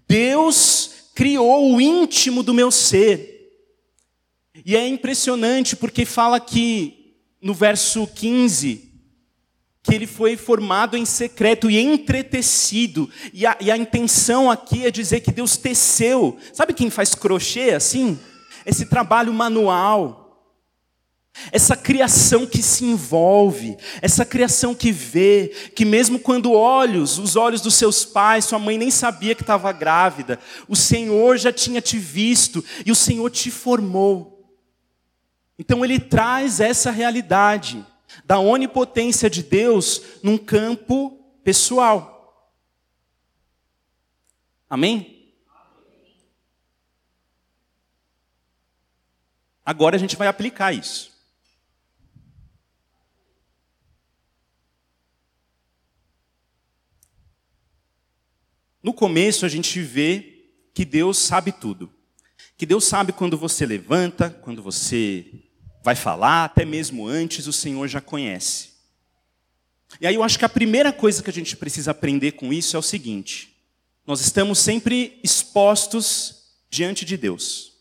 Deus 0.07 0.91
criou 1.13 1.73
o 1.73 1.81
íntimo 1.81 2.41
do 2.41 2.53
meu 2.53 2.71
ser. 2.71 3.33
E 4.65 4.75
é 4.75 4.87
impressionante 4.87 5.75
porque 5.75 6.05
fala 6.05 6.39
que 6.39 7.15
no 7.41 7.53
verso 7.53 8.07
15 8.07 8.93
que 9.83 9.93
ele 9.93 10.07
foi 10.07 10.37
formado 10.37 10.95
em 10.95 11.05
secreto 11.05 11.69
e 11.69 11.77
entretecido. 11.77 13.09
E 13.33 13.45
a, 13.45 13.57
e 13.59 13.69
a 13.69 13.75
intenção 13.75 14.49
aqui 14.49 14.85
é 14.85 14.89
dizer 14.89 15.19
que 15.19 15.31
Deus 15.31 15.57
teceu. 15.57 16.37
Sabe 16.53 16.73
quem 16.73 16.89
faz 16.89 17.13
crochê 17.13 17.71
assim? 17.71 18.17
Esse 18.65 18.85
trabalho 18.85 19.33
manual. 19.33 20.22
Essa 21.51 21.75
criação 21.75 22.45
que 22.45 22.61
se 22.61 22.85
envolve, 22.85 23.75
essa 24.01 24.23
criação 24.23 24.75
que 24.75 24.91
vê, 24.91 25.47
que 25.75 25.83
mesmo 25.83 26.19
quando 26.19 26.53
olhos, 26.53 27.17
os 27.17 27.35
olhos 27.35 27.61
dos 27.61 27.73
seus 27.73 28.05
pais, 28.05 28.45
sua 28.45 28.59
mãe 28.59 28.77
nem 28.77 28.91
sabia 28.91 29.33
que 29.33 29.41
estava 29.41 29.71
grávida, 29.71 30.39
o 30.67 30.75
Senhor 30.75 31.37
já 31.37 31.51
tinha 31.51 31.81
te 31.81 31.97
visto 31.97 32.63
e 32.85 32.91
o 32.91 32.95
Senhor 32.95 33.29
te 33.29 33.49
formou. 33.49 34.33
Então 35.57 35.83
ele 35.83 35.99
traz 35.99 36.59
essa 36.59 36.91
realidade 36.91 37.83
da 38.25 38.39
onipotência 38.39 39.29
de 39.29 39.41
Deus 39.41 40.01
num 40.21 40.37
campo 40.37 41.19
pessoal. 41.43 42.53
Amém? 44.69 45.31
Agora 49.65 49.95
a 49.95 49.99
gente 49.99 50.15
vai 50.15 50.27
aplicar 50.27 50.73
isso. 50.73 51.12
No 58.83 58.93
começo 58.93 59.45
a 59.45 59.49
gente 59.49 59.81
vê 59.81 60.49
que 60.73 60.83
Deus 60.83 61.17
sabe 61.17 61.53
tudo. 61.53 61.89
Que 62.57 62.65
Deus 62.65 62.83
sabe 62.83 63.13
quando 63.13 63.37
você 63.37 63.65
levanta, 63.65 64.29
quando 64.29 64.61
você 64.61 65.25
vai 65.81 65.95
falar, 65.95 66.45
até 66.45 66.65
mesmo 66.65 67.07
antes, 67.07 67.47
o 67.47 67.53
Senhor 67.53 67.87
já 67.87 68.01
conhece. 68.01 68.73
E 70.01 70.07
aí 70.07 70.15
eu 70.15 70.23
acho 70.23 70.37
que 70.37 70.45
a 70.45 70.49
primeira 70.49 70.91
coisa 70.91 71.23
que 71.23 71.29
a 71.29 71.33
gente 71.33 71.55
precisa 71.55 71.91
aprender 71.91 72.33
com 72.33 72.51
isso 72.51 72.75
é 72.75 72.79
o 72.79 72.83
seguinte: 72.83 73.55
nós 74.05 74.19
estamos 74.19 74.59
sempre 74.59 75.19
expostos 75.23 76.43
diante 76.69 77.05
de 77.05 77.15
Deus. 77.15 77.73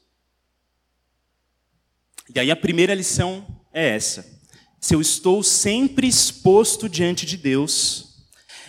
E 2.35 2.39
aí 2.39 2.51
a 2.51 2.57
primeira 2.57 2.95
lição 2.95 3.47
é 3.73 3.89
essa: 3.89 4.41
se 4.81 4.95
eu 4.95 5.01
estou 5.01 5.43
sempre 5.43 6.07
exposto 6.07 6.89
diante 6.89 7.27
de 7.27 7.37
Deus, 7.37 8.12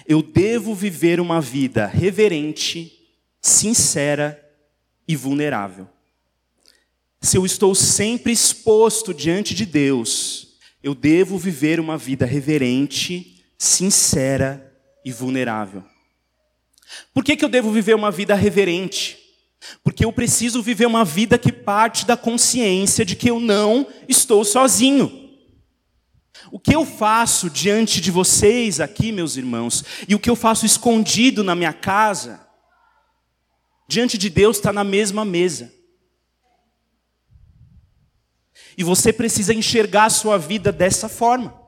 eu 0.07 0.21
devo 0.21 0.73
viver 0.75 1.19
uma 1.19 1.39
vida 1.39 1.85
reverente, 1.85 2.91
sincera 3.41 4.39
e 5.07 5.15
vulnerável 5.15 5.87
se 7.23 7.37
eu 7.37 7.45
estou 7.45 7.73
sempre 7.73 8.33
exposto 8.33 9.13
diante 9.13 9.55
de 9.55 9.65
Deus, 9.65 10.57
eu 10.83 10.93
devo 10.93 11.37
viver 11.37 11.79
uma 11.79 11.97
vida 11.97 12.25
reverente, 12.25 13.45
sincera 13.57 14.75
e 15.05 15.11
vulnerável. 15.11 15.85
Por 17.13 17.23
que, 17.23 17.37
que 17.37 17.45
eu 17.45 17.49
devo 17.49 17.71
viver 17.71 17.95
uma 17.95 18.11
vida 18.11 18.35
reverente? 18.35 19.17
Porque 19.81 20.03
eu 20.03 20.11
preciso 20.11 20.61
viver 20.61 20.85
uma 20.85 21.05
vida 21.05 21.37
que 21.37 21.51
parte 21.51 22.05
da 22.05 22.17
consciência 22.17 23.05
de 23.05 23.15
que 23.15 23.29
eu 23.29 23.39
não 23.39 23.87
estou 24.09 24.43
sozinho. 24.43 25.22
O 26.53 26.59
que 26.59 26.75
eu 26.75 26.85
faço 26.85 27.49
diante 27.49 27.99
de 27.99 28.11
vocês 28.11 28.79
aqui, 28.79 29.11
meus 29.11 29.37
irmãos, 29.37 29.83
e 30.07 30.13
o 30.13 30.19
que 30.19 30.29
eu 30.29 30.35
faço 30.35 30.67
escondido 30.67 31.43
na 31.43 31.55
minha 31.55 31.73
casa, 31.73 32.47
diante 33.87 34.19
de 34.19 34.29
Deus 34.29 34.57
está 34.57 34.71
na 34.71 34.83
mesma 34.83 35.25
mesa. 35.25 35.73
E 38.77 38.83
você 38.83 39.11
precisa 39.11 39.51
enxergar 39.51 40.05
a 40.05 40.09
sua 40.11 40.37
vida 40.37 40.71
dessa 40.71 41.09
forma. 41.09 41.59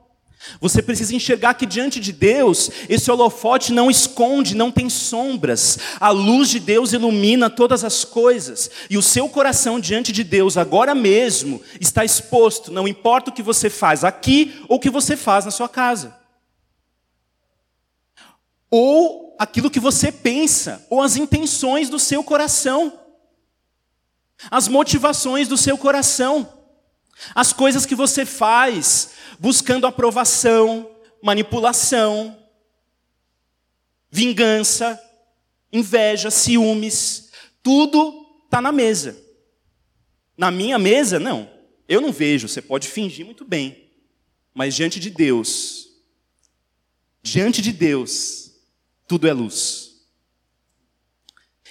Você 0.60 0.80
precisa 0.80 1.14
enxergar 1.14 1.54
que 1.54 1.66
diante 1.66 2.00
de 2.00 2.12
Deus, 2.12 2.70
esse 2.88 3.10
holofote 3.10 3.72
não 3.72 3.90
esconde, 3.90 4.54
não 4.54 4.70
tem 4.70 4.88
sombras. 4.88 5.78
A 6.00 6.10
luz 6.10 6.48
de 6.48 6.60
Deus 6.60 6.92
ilumina 6.92 7.50
todas 7.50 7.84
as 7.84 8.04
coisas. 8.04 8.70
E 8.88 8.96
o 8.96 9.02
seu 9.02 9.28
coração 9.28 9.78
diante 9.78 10.12
de 10.12 10.24
Deus, 10.24 10.56
agora 10.56 10.94
mesmo, 10.94 11.60
está 11.80 12.04
exposto, 12.04 12.72
não 12.72 12.88
importa 12.88 13.30
o 13.30 13.32
que 13.32 13.42
você 13.42 13.68
faz 13.68 14.04
aqui 14.04 14.62
ou 14.68 14.76
o 14.76 14.80
que 14.80 14.90
você 14.90 15.16
faz 15.16 15.44
na 15.44 15.50
sua 15.50 15.68
casa. 15.68 16.16
Ou 18.70 19.36
aquilo 19.38 19.70
que 19.70 19.80
você 19.80 20.10
pensa, 20.10 20.84
ou 20.90 21.02
as 21.02 21.16
intenções 21.16 21.88
do 21.88 21.98
seu 21.98 22.24
coração, 22.24 22.92
as 24.50 24.68
motivações 24.68 25.48
do 25.48 25.56
seu 25.56 25.78
coração. 25.78 26.55
As 27.34 27.52
coisas 27.52 27.86
que 27.86 27.94
você 27.94 28.24
faz 28.26 29.12
buscando 29.38 29.86
aprovação, 29.86 30.90
manipulação, 31.22 32.36
vingança, 34.10 35.00
inveja, 35.72 36.30
ciúmes, 36.30 37.30
tudo 37.62 38.42
está 38.44 38.60
na 38.60 38.72
mesa. 38.72 39.22
Na 40.36 40.50
minha 40.50 40.78
mesa, 40.78 41.18
não. 41.18 41.50
Eu 41.88 42.00
não 42.00 42.12
vejo, 42.12 42.48
você 42.48 42.60
pode 42.60 42.88
fingir 42.88 43.24
muito 43.24 43.44
bem. 43.44 43.90
Mas 44.54 44.74
diante 44.74 44.98
de 44.98 45.10
Deus, 45.10 45.88
diante 47.22 47.60
de 47.60 47.72
Deus, 47.72 48.52
tudo 49.06 49.28
é 49.28 49.32
luz. 49.32 49.96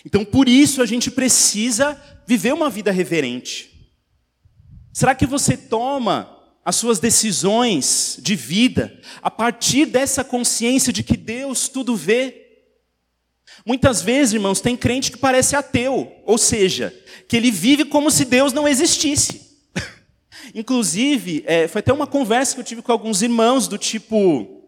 Então 0.05 0.23
por 0.23 0.47
isso 0.47 0.81
a 0.81 0.86
gente 0.86 1.10
precisa 1.10 1.99
viver 2.27 2.53
uma 2.53 2.69
vida 2.69 2.91
reverente. 2.91 3.74
Será 4.95 5.13
que 5.13 5.25
você 5.25 5.58
toma 5.58 6.39
as 6.63 6.77
suas 6.77 6.99
decisões 6.99 8.17
de 8.21 8.34
vida 8.34 8.97
a 9.21 9.29
partir 9.29 9.86
dessa 9.86 10.23
consciência 10.23 10.93
de 10.93 11.03
que 11.03 11.17
Deus 11.17 11.67
tudo 11.67 11.97
vê? 11.97 12.63
Muitas 13.65 14.01
vezes, 14.01 14.36
irmãos, 14.36 14.62
tem 14.62 14.77
crente 14.77 15.12
que 15.12 15.17
parece 15.17 15.53
ateu, 15.53 16.15
ou 16.23 16.38
seja, 16.38 16.97
que 17.27 17.36
ele 17.36 17.51
vive 17.51 17.84
como 17.84 18.10
se 18.10 18.23
Deus 18.23 18.53
não 18.53 18.65
existisse. 18.65 19.60
Inclusive, 20.55 21.43
é, 21.45 21.67
foi 21.67 21.79
até 21.79 21.91
uma 21.91 22.08
conversa 22.08 22.55
que 22.55 22.62
eu 22.62 22.65
tive 22.65 22.81
com 22.81 22.93
alguns 22.93 23.21
irmãos 23.21 23.67
do 23.67 23.77
tipo: 23.77 24.65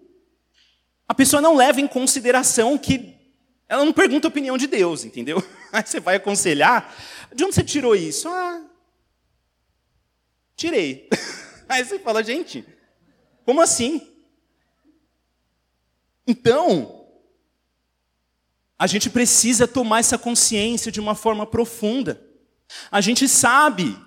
a 1.08 1.14
pessoa 1.14 1.42
não 1.42 1.56
leva 1.56 1.80
em 1.80 1.88
consideração 1.88 2.78
que 2.78 3.16
ela 3.70 3.86
não 3.86 3.94
pergunta 3.94 4.28
a 4.28 4.30
opinião 4.30 4.58
de 4.58 4.68
Deus, 4.68 5.06
entendeu? 5.06 5.42
Aí 5.72 5.84
você 5.86 6.02
vai 6.02 6.18
aconselhar, 6.18 6.94
de 7.34 7.46
onde 7.46 7.56
você 7.56 7.64
tirou 7.64 7.96
isso? 7.96 8.28
Ah, 8.28 8.68
Tirei. 10.58 11.08
Aí 11.70 11.86
você 11.86 12.00
fala, 12.00 12.24
gente, 12.24 12.66
como 13.46 13.62
assim? 13.62 14.12
Então, 16.26 17.06
a 18.78 18.88
gente 18.88 19.10
precisa 19.10 19.68
tomar 19.68 20.00
essa 20.00 20.18
consciência 20.18 20.92
de 20.92 21.00
uma 21.00 21.14
forma 21.14 21.46
profunda. 21.46 22.22
A 22.92 23.00
gente 23.00 23.28
sabe, 23.30 23.98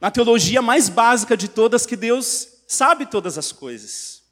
na 0.00 0.10
teologia 0.10 0.60
mais 0.60 0.88
básica 0.88 1.36
de 1.36 1.48
todas, 1.48 1.86
que 1.86 1.96
Deus 1.96 2.46
sabe 2.68 3.06
todas 3.06 3.38
as 3.38 3.50
coisas. 3.50 4.22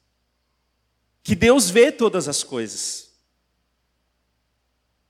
Que 1.23 1.35
Deus 1.35 1.69
vê 1.69 1.91
todas 1.91 2.27
as 2.27 2.43
coisas. 2.43 3.09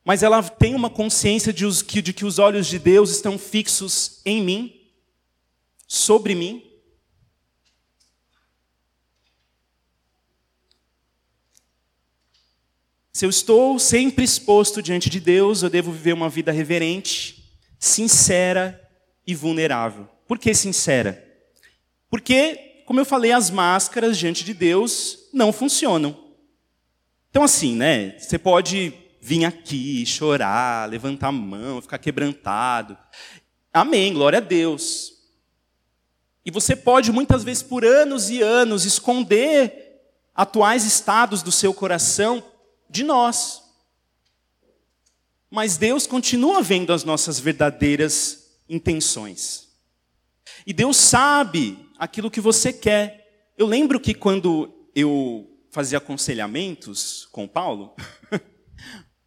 Mas 0.03 0.23
ela 0.23 0.41
tem 0.41 0.73
uma 0.73 0.89
consciência 0.89 1.51
de, 1.51 1.65
que 2.13 2.25
os 2.25 2.39
olhos 2.39 2.67
de 2.67 2.79
Deus 2.79 3.11
estão 3.11 3.37
fixos 3.37 4.21
em 4.25 4.41
mim 4.41 4.76
sobre 5.87 6.35
mim? 6.35 6.63
Se 13.11 13.25
eu 13.25 13.29
estou 13.29 13.79
sempre 13.79 14.23
exposto 14.23 14.81
diante 14.81 15.09
de 15.09 15.19
Deus, 15.19 15.63
eu 15.63 15.69
devo 15.69 15.91
viver 15.91 16.13
uma 16.13 16.29
vida 16.29 16.51
reverente, 16.51 17.57
sincera 17.79 18.79
e 19.25 19.33
vulnerável. 19.33 20.07
Por 20.27 20.37
que 20.37 20.53
sincera? 20.53 21.25
Porque 22.09 22.67
como 22.87 23.01
eu 23.01 23.05
falei, 23.05 23.33
as 23.33 23.49
máscaras 23.49 24.17
diante 24.17 24.45
de 24.45 24.53
Deus 24.53 25.27
não 25.33 25.51
funcionam. 25.51 26.17
Então, 27.29 27.43
assim, 27.43 27.75
né? 27.75 28.17
Você 28.17 28.39
pode 28.39 28.93
vir 29.19 29.43
aqui, 29.43 30.05
chorar, 30.05 30.89
levantar 30.89 31.27
a 31.27 31.31
mão, 31.33 31.81
ficar 31.81 31.97
quebrantado. 31.97 32.97
Amém, 33.73 34.13
glória 34.13 34.37
a 34.37 34.41
Deus. 34.41 35.16
E 36.47 36.49
você 36.49 36.77
pode, 36.77 37.11
muitas 37.11 37.43
vezes, 37.43 37.61
por 37.61 37.83
anos 37.83 38.29
e 38.29 38.41
anos, 38.41 38.85
esconder 38.85 39.99
atuais 40.33 40.85
estados 40.85 41.43
do 41.43 41.51
seu 41.51 41.73
coração 41.73 42.41
de 42.89 43.03
nós. 43.03 43.61
Mas 45.51 45.75
Deus 45.75 46.07
continua 46.07 46.61
vendo 46.61 46.93
as 46.93 47.03
nossas 47.03 47.37
verdadeiras 47.37 48.61
intenções. 48.69 49.67
E 50.65 50.71
Deus 50.71 50.95
sabe 50.95 51.77
aquilo 51.99 52.31
que 52.31 52.39
você 52.39 52.71
quer. 52.71 53.51
Eu 53.57 53.67
lembro 53.67 53.99
que 53.99 54.13
quando 54.13 54.73
eu 54.95 55.51
fazia 55.69 55.97
aconselhamentos 55.97 57.27
com 57.29 57.45
Paulo, 57.45 57.93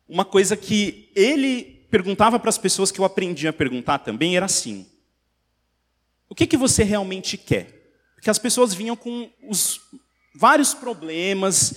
uma 0.08 0.24
coisa 0.24 0.56
que 0.56 1.12
ele 1.14 1.86
perguntava 1.90 2.38
para 2.38 2.48
as 2.48 2.56
pessoas 2.56 2.90
que 2.90 2.98
eu 2.98 3.04
aprendi 3.04 3.46
a 3.46 3.52
perguntar 3.52 3.98
também 3.98 4.38
era 4.38 4.46
assim: 4.46 4.86
O 6.30 6.34
que, 6.34 6.46
que 6.46 6.56
você 6.56 6.84
realmente 6.84 7.36
quer? 7.36 7.92
Porque 8.14 8.30
as 8.30 8.38
pessoas 8.38 8.72
vinham 8.72 8.94
com 8.94 9.28
os 9.42 9.80
vários 10.32 10.72
problemas 10.72 11.74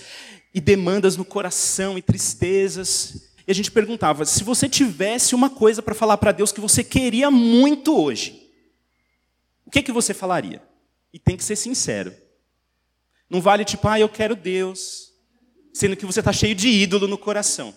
e 0.54 0.60
demandas 0.60 1.16
no 1.16 1.24
coração 1.24 1.98
e 1.98 2.02
tristezas. 2.02 3.32
E 3.46 3.50
a 3.50 3.54
gente 3.54 3.72
perguntava: 3.72 4.24
se 4.24 4.44
você 4.44 4.68
tivesse 4.68 5.34
uma 5.34 5.50
coisa 5.50 5.82
para 5.82 5.94
falar 5.94 6.16
para 6.18 6.30
Deus 6.30 6.52
que 6.52 6.60
você 6.60 6.84
queria 6.84 7.30
muito 7.30 8.00
hoje, 8.00 8.48
o 9.66 9.70
que, 9.70 9.82
que 9.82 9.90
você 9.90 10.14
falaria? 10.14 10.62
E 11.12 11.18
tem 11.18 11.36
que 11.36 11.44
ser 11.44 11.56
sincero. 11.56 12.14
Não 13.28 13.40
vale 13.40 13.64
tipo, 13.64 13.88
ah, 13.88 13.98
eu 13.98 14.08
quero 14.08 14.36
Deus, 14.36 15.12
sendo 15.72 15.96
que 15.96 16.06
você 16.06 16.20
está 16.20 16.32
cheio 16.32 16.54
de 16.54 16.68
ídolo 16.68 17.08
no 17.08 17.18
coração. 17.18 17.74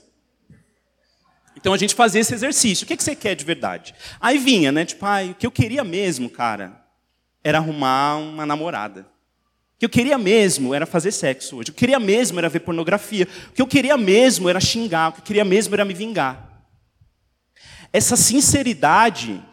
Então 1.58 1.74
a 1.74 1.78
gente 1.78 1.96
fazia 1.96 2.22
esse 2.22 2.34
exercício. 2.34 2.86
O 2.86 2.88
que, 2.88 2.96
que 2.96 3.04
você 3.04 3.16
quer 3.16 3.36
de 3.36 3.44
verdade? 3.44 3.94
Aí 4.22 4.38
vinha, 4.38 4.72
né? 4.72 4.86
Tipo, 4.86 5.06
ah, 5.06 5.24
o 5.24 5.34
que 5.34 5.46
eu 5.46 5.52
queria 5.52 5.84
mesmo, 5.84 6.30
cara, 6.30 6.80
era 7.44 7.58
arrumar 7.58 8.18
uma 8.18 8.46
namorada. 8.46 9.02
O 9.02 9.80
que 9.80 9.86
eu 9.86 9.90
queria 9.90 10.18
mesmo 10.18 10.74
era 10.74 10.86
fazer 10.86 11.12
sexo 11.12 11.58
hoje. 11.58 11.72
O 11.72 11.74
que 11.74 11.78
eu 11.78 11.88
queria 11.88 12.00
mesmo 12.00 12.40
era 12.40 12.48
ver 12.48 12.60
pornografia. 12.60 13.28
O 13.50 13.54
que 13.54 13.62
eu 13.62 13.68
queria 13.68 13.98
mesmo 13.98 14.48
era 14.48 14.60
xingar. 14.60 15.10
O 15.10 15.14
que 15.14 15.20
eu 15.20 15.24
queria 15.24 15.44
mesmo 15.44 15.74
era 15.74 15.84
me 15.84 15.94
vingar. 15.94 16.64
Essa 17.92 18.16
sinceridade 18.16 19.44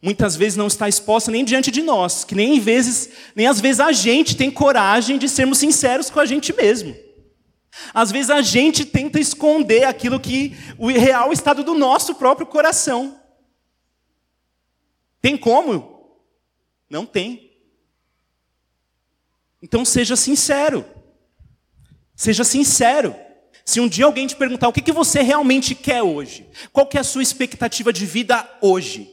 muitas 0.00 0.36
vezes 0.36 0.56
não 0.56 0.66
está 0.66 0.88
exposta 0.88 1.30
nem 1.30 1.44
diante 1.44 1.70
de 1.70 1.82
nós, 1.82 2.24
que 2.24 2.34
nem, 2.34 2.58
vezes, 2.58 3.10
nem 3.36 3.46
às 3.46 3.60
vezes 3.60 3.78
a 3.78 3.92
gente 3.92 4.36
tem 4.36 4.50
coragem 4.50 5.16
de 5.16 5.28
sermos 5.28 5.58
sinceros 5.58 6.10
com 6.10 6.18
a 6.18 6.26
gente 6.26 6.52
mesmo. 6.52 6.94
Às 7.94 8.10
vezes 8.10 8.30
a 8.30 8.42
gente 8.42 8.84
tenta 8.84 9.18
esconder 9.18 9.84
aquilo 9.84 10.20
que 10.20 10.56
o 10.78 10.88
real 10.88 11.32
estado 11.32 11.64
do 11.64 11.74
nosso 11.74 12.14
próprio 12.14 12.46
coração. 12.46 13.18
Tem 15.20 15.36
como? 15.36 16.18
Não 16.90 17.06
tem. 17.06 17.50
Então 19.62 19.84
seja 19.84 20.16
sincero. 20.16 20.84
Seja 22.14 22.44
sincero. 22.44 23.14
Se 23.64 23.80
um 23.80 23.88
dia 23.88 24.04
alguém 24.04 24.26
te 24.26 24.36
perguntar 24.36 24.68
o 24.68 24.72
que, 24.72 24.82
que 24.82 24.92
você 24.92 25.22
realmente 25.22 25.74
quer 25.74 26.02
hoje, 26.02 26.46
qual 26.72 26.86
que 26.86 26.98
é 26.98 27.00
a 27.00 27.04
sua 27.04 27.22
expectativa 27.22 27.92
de 27.92 28.04
vida 28.04 28.48
hoje, 28.60 29.08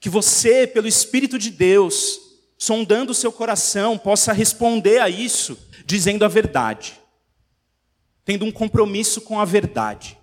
que 0.00 0.08
você, 0.08 0.66
pelo 0.66 0.88
Espírito 0.88 1.38
de 1.38 1.48
Deus, 1.48 2.18
sondando 2.58 3.12
o 3.12 3.14
seu 3.14 3.30
coração, 3.30 3.96
possa 3.96 4.32
responder 4.32 5.00
a 5.00 5.08
isso 5.08 5.56
dizendo 5.86 6.24
a 6.24 6.28
verdade, 6.28 7.00
tendo 8.24 8.44
um 8.44 8.52
compromisso 8.52 9.20
com 9.20 9.40
a 9.40 9.44
verdade. 9.44 10.18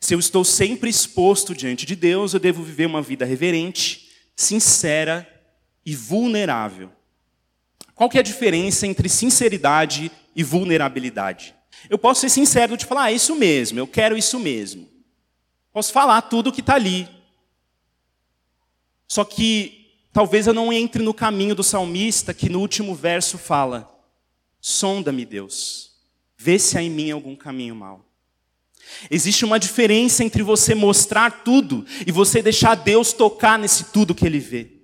Se 0.00 0.14
eu 0.14 0.20
estou 0.20 0.44
sempre 0.44 0.88
exposto 0.88 1.54
diante 1.54 1.84
de 1.84 1.96
Deus, 1.96 2.32
eu 2.32 2.38
devo 2.38 2.62
viver 2.62 2.86
uma 2.86 3.02
vida 3.02 3.24
reverente, 3.24 4.08
sincera 4.36 5.28
e 5.84 5.96
vulnerável. 5.96 6.92
Qual 7.94 8.08
que 8.08 8.18
é 8.18 8.20
a 8.20 8.24
diferença 8.24 8.86
entre 8.86 9.08
sinceridade 9.08 10.12
e 10.34 10.44
vulnerabilidade? 10.44 11.56
Eu 11.90 11.98
posso 11.98 12.20
ser 12.20 12.28
sincero 12.28 12.76
de 12.76 12.84
falar, 12.84 13.04
ah, 13.04 13.12
isso 13.12 13.34
mesmo, 13.34 13.78
eu 13.78 13.86
quero 13.86 14.16
isso 14.16 14.38
mesmo. 14.38 14.88
Posso 15.72 15.92
falar 15.92 16.22
tudo 16.22 16.52
que 16.52 16.60
está 16.60 16.74
ali. 16.74 17.08
Só 19.08 19.24
que 19.24 19.85
talvez 20.16 20.46
eu 20.46 20.54
não 20.54 20.72
entre 20.72 21.02
no 21.02 21.12
caminho 21.12 21.54
do 21.54 21.62
salmista 21.62 22.32
que 22.32 22.48
no 22.48 22.60
último 22.60 22.94
verso 22.94 23.36
fala: 23.36 23.86
Sonda-me, 24.58 25.26
Deus, 25.26 25.90
vê 26.38 26.58
se 26.58 26.78
há 26.78 26.82
em 26.82 26.88
mim 26.88 27.10
algum 27.10 27.36
caminho 27.36 27.76
mau. 27.76 28.02
Existe 29.10 29.44
uma 29.44 29.60
diferença 29.60 30.24
entre 30.24 30.42
você 30.42 30.74
mostrar 30.74 31.44
tudo 31.44 31.84
e 32.06 32.10
você 32.10 32.40
deixar 32.40 32.76
Deus 32.76 33.12
tocar 33.12 33.58
nesse 33.58 33.92
tudo 33.92 34.14
que 34.14 34.24
Ele 34.24 34.38
vê. 34.38 34.78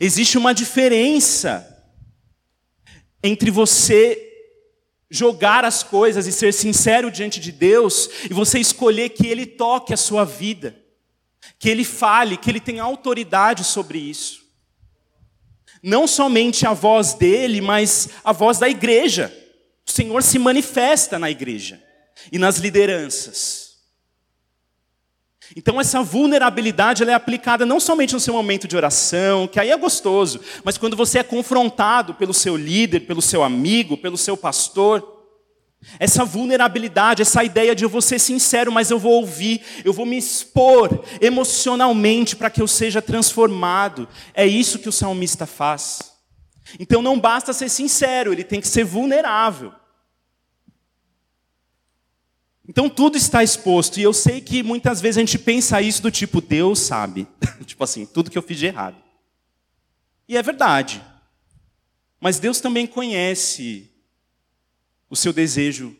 Existe 0.00 0.38
uma 0.38 0.54
diferença 0.54 1.84
entre 3.22 3.50
você 3.50 4.32
jogar 5.10 5.62
as 5.62 5.82
coisas 5.82 6.26
e 6.26 6.32
ser 6.32 6.54
sincero 6.54 7.10
diante 7.10 7.38
de 7.38 7.52
Deus 7.52 8.08
e 8.30 8.32
você 8.32 8.58
escolher 8.58 9.10
que 9.10 9.26
Ele 9.26 9.44
toque 9.44 9.92
a 9.92 9.96
sua 9.98 10.24
vida, 10.24 10.74
que 11.58 11.68
Ele 11.68 11.84
fale, 11.84 12.36
que 12.36 12.50
Ele 12.50 12.60
tenha 12.60 12.82
autoridade 12.82 13.64
sobre 13.64 13.98
isso. 13.98 14.44
Não 15.82 16.06
somente 16.06 16.66
a 16.66 16.72
voz 16.72 17.14
dele, 17.14 17.60
mas 17.60 18.08
a 18.24 18.32
voz 18.32 18.58
da 18.58 18.68
igreja. 18.68 19.32
O 19.86 19.90
Senhor 19.90 20.22
se 20.22 20.38
manifesta 20.38 21.18
na 21.18 21.30
igreja 21.30 21.82
e 22.32 22.38
nas 22.38 22.58
lideranças. 22.58 23.66
Então 25.54 25.80
essa 25.80 26.02
vulnerabilidade 26.02 27.02
ela 27.02 27.12
é 27.12 27.14
aplicada 27.14 27.64
não 27.64 27.78
somente 27.78 28.14
no 28.14 28.20
seu 28.20 28.34
momento 28.34 28.66
de 28.66 28.76
oração, 28.76 29.46
que 29.46 29.60
aí 29.60 29.70
é 29.70 29.76
gostoso, 29.76 30.40
mas 30.64 30.76
quando 30.76 30.96
você 30.96 31.20
é 31.20 31.22
confrontado 31.22 32.14
pelo 32.14 32.34
seu 32.34 32.56
líder, 32.56 33.00
pelo 33.00 33.22
seu 33.22 33.44
amigo, 33.44 33.96
pelo 33.96 34.16
seu 34.16 34.36
pastor, 34.36 35.15
essa 35.98 36.24
vulnerabilidade, 36.24 37.22
essa 37.22 37.42
ideia 37.42 37.74
de 37.74 37.84
eu 37.84 37.88
vou 37.88 38.02
ser 38.02 38.18
sincero, 38.18 38.70
mas 38.72 38.90
eu 38.90 38.98
vou 38.98 39.12
ouvir, 39.12 39.62
eu 39.84 39.92
vou 39.92 40.04
me 40.04 40.16
expor 40.16 41.04
emocionalmente 41.20 42.36
para 42.36 42.50
que 42.50 42.60
eu 42.60 42.68
seja 42.68 43.00
transformado. 43.00 44.08
É 44.34 44.46
isso 44.46 44.78
que 44.78 44.88
o 44.88 44.92
salmista 44.92 45.46
faz. 45.46 46.14
Então 46.78 47.00
não 47.00 47.18
basta 47.18 47.52
ser 47.52 47.68
sincero, 47.68 48.32
ele 48.32 48.44
tem 48.44 48.60
que 48.60 48.68
ser 48.68 48.84
vulnerável. 48.84 49.72
Então 52.68 52.88
tudo 52.88 53.16
está 53.16 53.44
exposto, 53.44 53.98
e 53.98 54.02
eu 54.02 54.12
sei 54.12 54.40
que 54.40 54.62
muitas 54.62 55.00
vezes 55.00 55.18
a 55.18 55.20
gente 55.20 55.38
pensa 55.38 55.80
isso 55.80 56.02
do 56.02 56.10
tipo, 56.10 56.40
Deus 56.40 56.80
sabe. 56.80 57.28
tipo 57.64 57.82
assim, 57.84 58.04
tudo 58.04 58.30
que 58.30 58.36
eu 58.36 58.42
fiz 58.42 58.58
de 58.58 58.66
errado. 58.66 58.96
E 60.28 60.36
é 60.36 60.42
verdade. 60.42 61.00
Mas 62.20 62.40
Deus 62.40 62.60
também 62.60 62.86
conhece 62.86 63.88
o 65.08 65.16
seu 65.16 65.32
desejo 65.32 65.96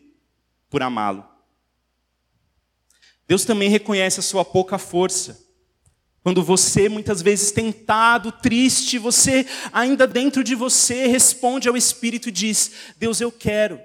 por 0.69 0.81
amá-lo. 0.81 1.25
Deus 3.27 3.43
também 3.43 3.69
reconhece 3.69 4.19
a 4.19 4.23
sua 4.23 4.45
pouca 4.45 4.77
força. 4.77 5.45
Quando 6.23 6.43
você, 6.43 6.89
muitas 6.89 7.21
vezes 7.21 7.51
tentado, 7.51 8.31
triste, 8.31 8.97
você, 8.97 9.45
ainda 9.71 10.05
dentro 10.05 10.43
de 10.43 10.55
você, 10.55 11.07
responde 11.07 11.69
ao 11.69 11.77
Espírito 11.77 12.29
e 12.29 12.31
diz: 12.31 12.71
Deus, 12.97 13.21
eu 13.21 13.31
quero. 13.31 13.79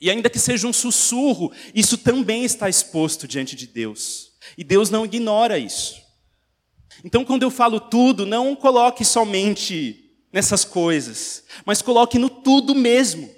E 0.00 0.10
ainda 0.10 0.30
que 0.30 0.38
seja 0.38 0.66
um 0.66 0.72
sussurro, 0.72 1.52
isso 1.74 1.98
também 1.98 2.44
está 2.44 2.68
exposto 2.68 3.26
diante 3.26 3.56
de 3.56 3.66
Deus. 3.66 4.32
E 4.56 4.64
Deus 4.64 4.90
não 4.90 5.04
ignora 5.04 5.58
isso. 5.58 6.02
Então, 7.04 7.24
quando 7.24 7.42
eu 7.42 7.50
falo 7.50 7.80
tudo, 7.80 8.24
não 8.24 8.54
coloque 8.56 9.04
somente 9.04 10.10
nessas 10.32 10.64
coisas, 10.64 11.44
mas 11.64 11.82
coloque 11.82 12.18
no 12.18 12.28
tudo 12.28 12.74
mesmo. 12.74 13.35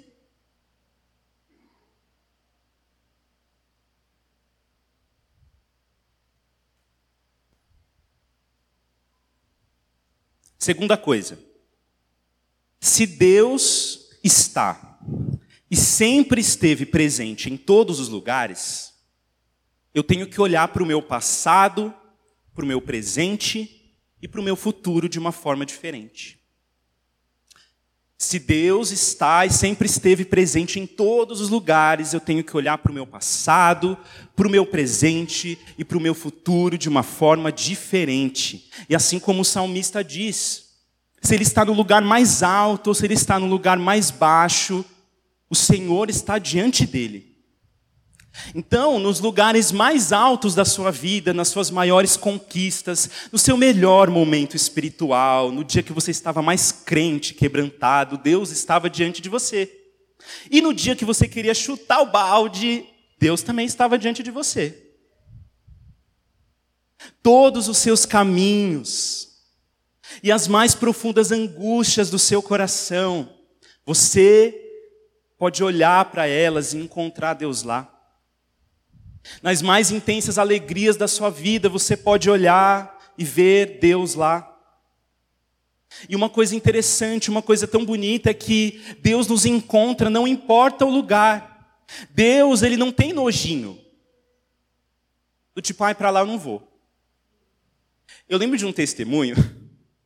Segunda 10.59 10.97
coisa, 10.97 11.39
se 12.81 13.07
Deus 13.07 14.09
está 14.21 14.99
e 15.71 15.75
sempre 15.77 16.41
esteve 16.41 16.85
presente 16.85 17.49
em 17.49 17.55
todos 17.55 17.97
os 17.97 18.09
lugares, 18.09 18.93
eu 19.95 20.03
tenho 20.03 20.27
que 20.27 20.41
olhar 20.41 20.67
para 20.67 20.83
o 20.83 20.85
meu 20.85 21.01
passado, 21.01 21.93
para 22.53 22.65
o 22.65 22.67
meu 22.67 22.81
presente 22.81 23.95
e 24.21 24.27
para 24.27 24.41
o 24.41 24.43
meu 24.43 24.57
futuro 24.57 25.07
de 25.07 25.17
uma 25.17 25.31
forma 25.31 25.65
diferente. 25.65 26.38
Se 28.21 28.37
Deus 28.37 28.91
está 28.91 29.45
e 29.45 29.49
sempre 29.49 29.85
esteve 29.87 30.25
presente 30.25 30.77
em 30.77 30.85
todos 30.85 31.39
os 31.39 31.47
lugares, 31.47 32.11
eu 32.11 32.19
tenho 32.19 32.43
que 32.43 32.55
olhar 32.55 32.77
para 32.77 32.91
o 32.91 32.93
meu 32.93 33.07
passado, 33.07 33.97
para 34.35 34.45
o 34.45 34.51
meu 34.51 34.65
presente 34.65 35.57
e 35.77 35.85
para 35.85 35.97
o 35.97 36.01
meu 36.01 36.13
futuro 36.13 36.77
de 36.77 36.89
uma 36.89 37.01
forma 37.01 37.49
diferente. 37.49 38.69
E 38.89 38.95
assim 38.95 39.19
como 39.19 39.41
o 39.41 39.45
salmista 39.45 40.03
diz, 40.03 40.65
se 41.21 41.33
ele 41.33 41.43
está 41.43 41.63
no 41.63 41.71
lugar 41.71 42.01
mais 42.01 42.43
alto 42.43 42.87
ou 42.87 42.93
se 42.93 43.05
ele 43.05 43.13
está 43.13 43.39
no 43.39 43.47
lugar 43.47 43.79
mais 43.79 44.11
baixo, 44.11 44.83
o 45.49 45.55
Senhor 45.55 46.09
está 46.09 46.37
diante 46.37 46.85
dele. 46.85 47.28
Então, 48.53 48.99
nos 48.99 49.19
lugares 49.19 49.71
mais 49.71 50.11
altos 50.11 50.55
da 50.55 50.63
sua 50.65 50.91
vida, 50.91 51.33
nas 51.33 51.49
suas 51.49 51.69
maiores 51.69 52.15
conquistas, 52.15 53.09
no 53.31 53.39
seu 53.39 53.57
melhor 53.57 54.09
momento 54.09 54.55
espiritual, 54.55 55.51
no 55.51 55.63
dia 55.63 55.83
que 55.83 55.93
você 55.93 56.11
estava 56.11 56.41
mais 56.41 56.71
crente, 56.71 57.33
quebrantado, 57.33 58.17
Deus 58.17 58.51
estava 58.51 58.89
diante 58.89 59.21
de 59.21 59.29
você. 59.29 59.71
E 60.49 60.61
no 60.61 60.73
dia 60.73 60.95
que 60.95 61.05
você 61.05 61.27
queria 61.27 61.53
chutar 61.53 62.01
o 62.01 62.11
balde, 62.11 62.85
Deus 63.19 63.41
também 63.41 63.65
estava 63.65 63.97
diante 63.97 64.23
de 64.23 64.31
você. 64.31 64.85
Todos 67.21 67.67
os 67.67 67.77
seus 67.77 68.05
caminhos 68.05 69.29
e 70.23 70.31
as 70.31 70.47
mais 70.47 70.73
profundas 70.73 71.31
angústias 71.31 72.09
do 72.09 72.19
seu 72.19 72.41
coração, 72.41 73.29
você 73.85 74.55
pode 75.37 75.63
olhar 75.63 76.05
para 76.05 76.27
elas 76.27 76.73
e 76.73 76.77
encontrar 76.77 77.33
Deus 77.33 77.63
lá. 77.63 77.98
Nas 79.41 79.61
mais 79.61 79.91
intensas 79.91 80.37
alegrias 80.37 80.97
da 80.97 81.07
sua 81.07 81.29
vida, 81.29 81.69
você 81.69 81.95
pode 81.95 82.29
olhar 82.29 82.97
e 83.17 83.23
ver 83.23 83.79
Deus 83.79 84.15
lá. 84.15 84.45
E 86.07 86.15
uma 86.15 86.29
coisa 86.29 86.55
interessante, 86.55 87.29
uma 87.29 87.41
coisa 87.41 87.67
tão 87.67 87.85
bonita 87.85 88.29
é 88.29 88.33
que 88.33 88.81
Deus 88.99 89.27
nos 89.27 89.45
encontra, 89.45 90.09
não 90.09 90.27
importa 90.27 90.85
o 90.85 90.89
lugar. 90.89 91.83
Deus, 92.11 92.61
ele 92.61 92.77
não 92.77 92.91
tem 92.91 93.11
nojinho. 93.11 93.79
Do 95.55 95.61
tipo, 95.61 95.83
ai, 95.83 95.95
para 95.95 96.09
lá 96.09 96.21
eu 96.21 96.25
não 96.25 96.37
vou. 96.37 96.65
Eu 98.27 98.37
lembro 98.37 98.57
de 98.57 98.65
um 98.65 98.71
testemunho 98.71 99.35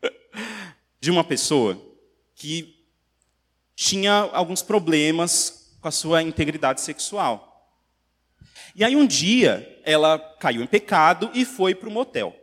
de 0.99 1.11
uma 1.11 1.23
pessoa 1.23 1.79
que 2.35 2.83
tinha 3.75 4.29
alguns 4.31 4.61
problemas 4.61 5.75
com 5.81 5.87
a 5.87 5.91
sua 5.91 6.23
integridade 6.23 6.81
sexual. 6.81 7.52
E 8.75 8.83
aí 8.83 8.95
um 8.95 9.05
dia 9.05 9.81
ela 9.85 10.17
caiu 10.39 10.63
em 10.63 10.67
pecado 10.67 11.29
e 11.33 11.45
foi 11.45 11.75
para 11.75 11.89
o 11.89 11.91
motel. 11.91 12.35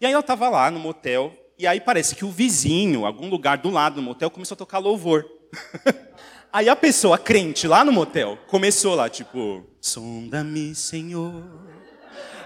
E 0.00 0.06
aí 0.06 0.12
ela 0.12 0.20
estava 0.20 0.48
lá 0.48 0.70
no 0.70 0.80
motel, 0.80 1.32
e 1.58 1.66
aí 1.66 1.80
parece 1.80 2.14
que 2.14 2.24
o 2.24 2.30
vizinho, 2.30 3.06
algum 3.06 3.28
lugar 3.28 3.58
do 3.58 3.70
lado 3.70 3.96
do 3.96 4.02
motel, 4.02 4.30
começou 4.30 4.54
a 4.54 4.58
tocar 4.58 4.78
louvor. 4.78 5.24
aí 6.52 6.68
a 6.68 6.74
pessoa 6.74 7.18
crente 7.18 7.68
lá 7.68 7.84
no 7.84 7.92
motel 7.92 8.38
começou 8.48 8.94
lá, 8.94 9.08
tipo, 9.08 9.64
sonda-me, 9.80 10.74
Senhor. 10.74 11.44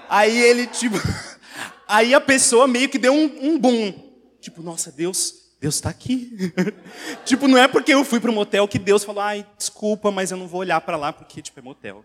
Aí 0.08 0.36
ele, 0.36 0.66
tipo, 0.66 0.96
aí 1.88 2.14
a 2.14 2.20
pessoa 2.20 2.66
meio 2.66 2.88
que 2.88 2.98
deu 2.98 3.12
um, 3.12 3.52
um 3.52 3.58
boom. 3.58 3.92
Tipo, 4.40 4.62
nossa, 4.62 4.92
Deus, 4.92 5.56
Deus 5.60 5.76
está 5.76 5.88
aqui. 5.88 6.52
tipo, 7.24 7.48
não 7.48 7.58
é 7.58 7.66
porque 7.66 7.92
eu 7.92 8.04
fui 8.04 8.20
para 8.20 8.30
o 8.30 8.34
motel 8.34 8.68
que 8.68 8.78
Deus 8.78 9.02
falou, 9.02 9.22
ai, 9.22 9.46
desculpa, 9.56 10.10
mas 10.10 10.30
eu 10.30 10.36
não 10.36 10.46
vou 10.46 10.60
olhar 10.60 10.80
para 10.80 10.96
lá 10.96 11.12
porque, 11.12 11.40
tipo, 11.40 11.58
é 11.58 11.62
motel. 11.62 12.04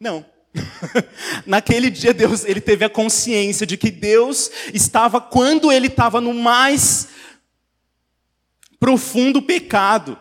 Não. 0.00 0.24
Naquele 1.46 1.90
dia 1.90 2.14
Deus, 2.14 2.44
ele 2.44 2.60
teve 2.60 2.84
a 2.84 2.90
consciência 2.90 3.66
de 3.66 3.76
que 3.76 3.90
Deus 3.90 4.50
estava 4.72 5.20
quando 5.20 5.70
ele 5.70 5.88
estava 5.88 6.20
no 6.20 6.32
mais 6.32 7.08
profundo 8.80 9.42
pecado. 9.42 10.18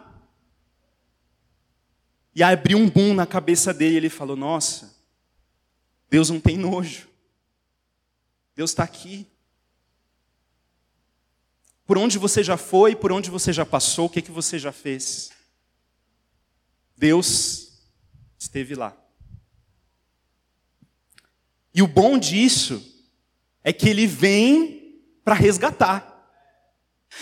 E 2.35 2.43
abriu 2.43 2.77
um 2.77 2.89
boom 2.89 3.13
na 3.13 3.25
cabeça 3.25 3.73
dele, 3.73 3.95
e 3.95 3.97
ele 3.97 4.09
falou: 4.09 4.35
"Nossa, 4.35 4.93
Deus 6.09 6.29
não 6.29 6.39
tem 6.39 6.57
nojo. 6.57 7.07
Deus 8.55 8.71
está 8.71 8.83
aqui. 8.83 9.25
Por 11.85 11.97
onde 11.97 12.19
você 12.19 12.43
já 12.43 12.57
foi, 12.57 12.95
por 12.95 13.11
onde 13.11 13.29
você 13.29 13.51
já 13.51 13.65
passou, 13.65 14.05
o 14.05 14.09
que, 14.09 14.21
que 14.21 14.31
você 14.31 14.59
já 14.59 14.71
fez? 14.71 15.31
Deus 16.95 17.89
esteve 18.37 18.75
lá. 18.75 18.95
E 21.79 21.81
o 21.81 21.87
bom 21.87 22.17
disso 22.17 22.83
é 23.63 23.71
que 23.71 23.87
ele 23.87 24.05
vem 24.05 24.99
para 25.23 25.33
resgatar. 25.33 26.27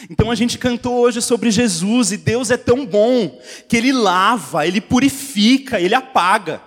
Então 0.10 0.32
a 0.32 0.36
gente 0.36 0.58
cantou 0.58 0.96
hoje 0.96 1.22
sobre 1.22 1.52
Jesus 1.52 2.12
e 2.12 2.18
Deus 2.18 2.50
é 2.50 2.58
tão 2.58 2.84
bom 2.84 3.40
que 3.70 3.78
ele 3.78 3.92
lava, 3.92 4.66
ele 4.66 4.82
purifica, 4.82 5.80
ele 5.80 5.94
apaga. 5.94 6.60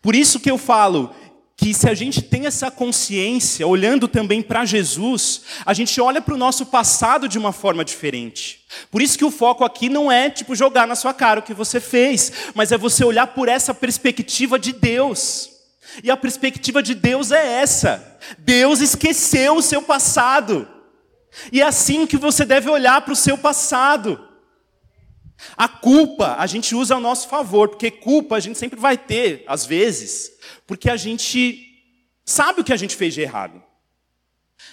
Por 0.00 0.14
isso 0.14 0.38
que 0.38 0.48
eu 0.48 0.56
falo 0.56 1.12
que 1.56 1.74
se 1.74 1.88
a 1.88 1.94
gente 1.94 2.22
tem 2.22 2.46
essa 2.46 2.70
consciência, 2.70 3.66
olhando 3.66 4.06
também 4.06 4.40
para 4.40 4.64
Jesus, 4.64 5.42
a 5.66 5.74
gente 5.74 6.00
olha 6.00 6.22
para 6.22 6.34
o 6.34 6.38
nosso 6.38 6.64
passado 6.64 7.28
de 7.28 7.36
uma 7.36 7.50
forma 7.50 7.84
diferente. 7.84 8.64
Por 8.88 9.02
isso 9.02 9.18
que 9.18 9.24
o 9.24 9.32
foco 9.32 9.64
aqui 9.64 9.88
não 9.88 10.12
é 10.12 10.30
tipo 10.30 10.54
jogar 10.54 10.86
na 10.86 10.94
sua 10.94 11.12
cara 11.12 11.40
o 11.40 11.42
que 11.42 11.54
você 11.54 11.80
fez, 11.80 12.30
mas 12.54 12.70
é 12.70 12.78
você 12.78 13.04
olhar 13.04 13.26
por 13.26 13.48
essa 13.48 13.74
perspectiva 13.74 14.60
de 14.60 14.72
Deus. 14.72 15.53
E 16.02 16.10
a 16.10 16.16
perspectiva 16.16 16.82
de 16.82 16.94
Deus 16.94 17.30
é 17.30 17.60
essa: 17.60 18.18
Deus 18.38 18.80
esqueceu 18.80 19.56
o 19.56 19.62
seu 19.62 19.82
passado. 19.82 20.68
E 21.52 21.60
é 21.60 21.64
assim 21.64 22.06
que 22.06 22.16
você 22.16 22.44
deve 22.44 22.70
olhar 22.70 23.00
para 23.02 23.12
o 23.12 23.16
seu 23.16 23.36
passado. 23.36 24.28
A 25.56 25.68
culpa 25.68 26.36
a 26.38 26.46
gente 26.46 26.74
usa 26.74 26.94
ao 26.94 27.00
nosso 27.00 27.28
favor, 27.28 27.68
porque 27.68 27.90
culpa 27.90 28.36
a 28.36 28.40
gente 28.40 28.58
sempre 28.58 28.78
vai 28.78 28.96
ter, 28.96 29.44
às 29.46 29.66
vezes, 29.66 30.30
porque 30.66 30.88
a 30.88 30.96
gente 30.96 31.60
sabe 32.24 32.60
o 32.60 32.64
que 32.64 32.72
a 32.72 32.76
gente 32.76 32.96
fez 32.96 33.14
de 33.14 33.20
errado. 33.20 33.62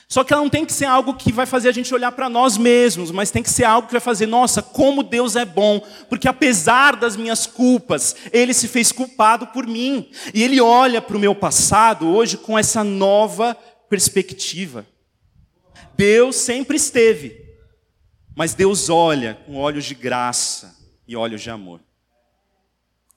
Só 0.07 0.25
que 0.25 0.33
ela 0.33 0.41
não 0.41 0.49
tem 0.49 0.65
que 0.65 0.73
ser 0.73 0.85
algo 0.85 1.13
que 1.13 1.31
vai 1.31 1.45
fazer 1.45 1.69
a 1.69 1.71
gente 1.71 1.93
olhar 1.93 2.11
para 2.11 2.27
nós 2.27 2.57
mesmos, 2.57 3.11
mas 3.11 3.31
tem 3.31 3.41
que 3.41 3.49
ser 3.49 3.63
algo 3.63 3.87
que 3.87 3.93
vai 3.93 4.01
fazer, 4.01 4.25
nossa, 4.25 4.61
como 4.61 5.03
Deus 5.03 5.37
é 5.37 5.45
bom, 5.45 5.79
porque 6.09 6.27
apesar 6.27 6.97
das 6.97 7.15
minhas 7.15 7.47
culpas, 7.47 8.13
Ele 8.33 8.53
se 8.53 8.67
fez 8.67 8.91
culpado 8.91 9.47
por 9.47 9.65
mim. 9.65 10.11
E 10.33 10.43
Ele 10.43 10.59
olha 10.59 11.01
para 11.01 11.15
o 11.15 11.19
meu 11.19 11.33
passado 11.33 12.09
hoje 12.09 12.37
com 12.37 12.59
essa 12.59 12.83
nova 12.83 13.55
perspectiva. 13.89 14.85
Deus 15.95 16.35
sempre 16.35 16.75
esteve, 16.75 17.37
mas 18.35 18.53
Deus 18.53 18.89
olha 18.89 19.35
com 19.45 19.55
olhos 19.55 19.85
de 19.85 19.95
graça 19.95 20.75
e 21.07 21.15
olhos 21.15 21.41
de 21.41 21.49
amor. 21.49 21.79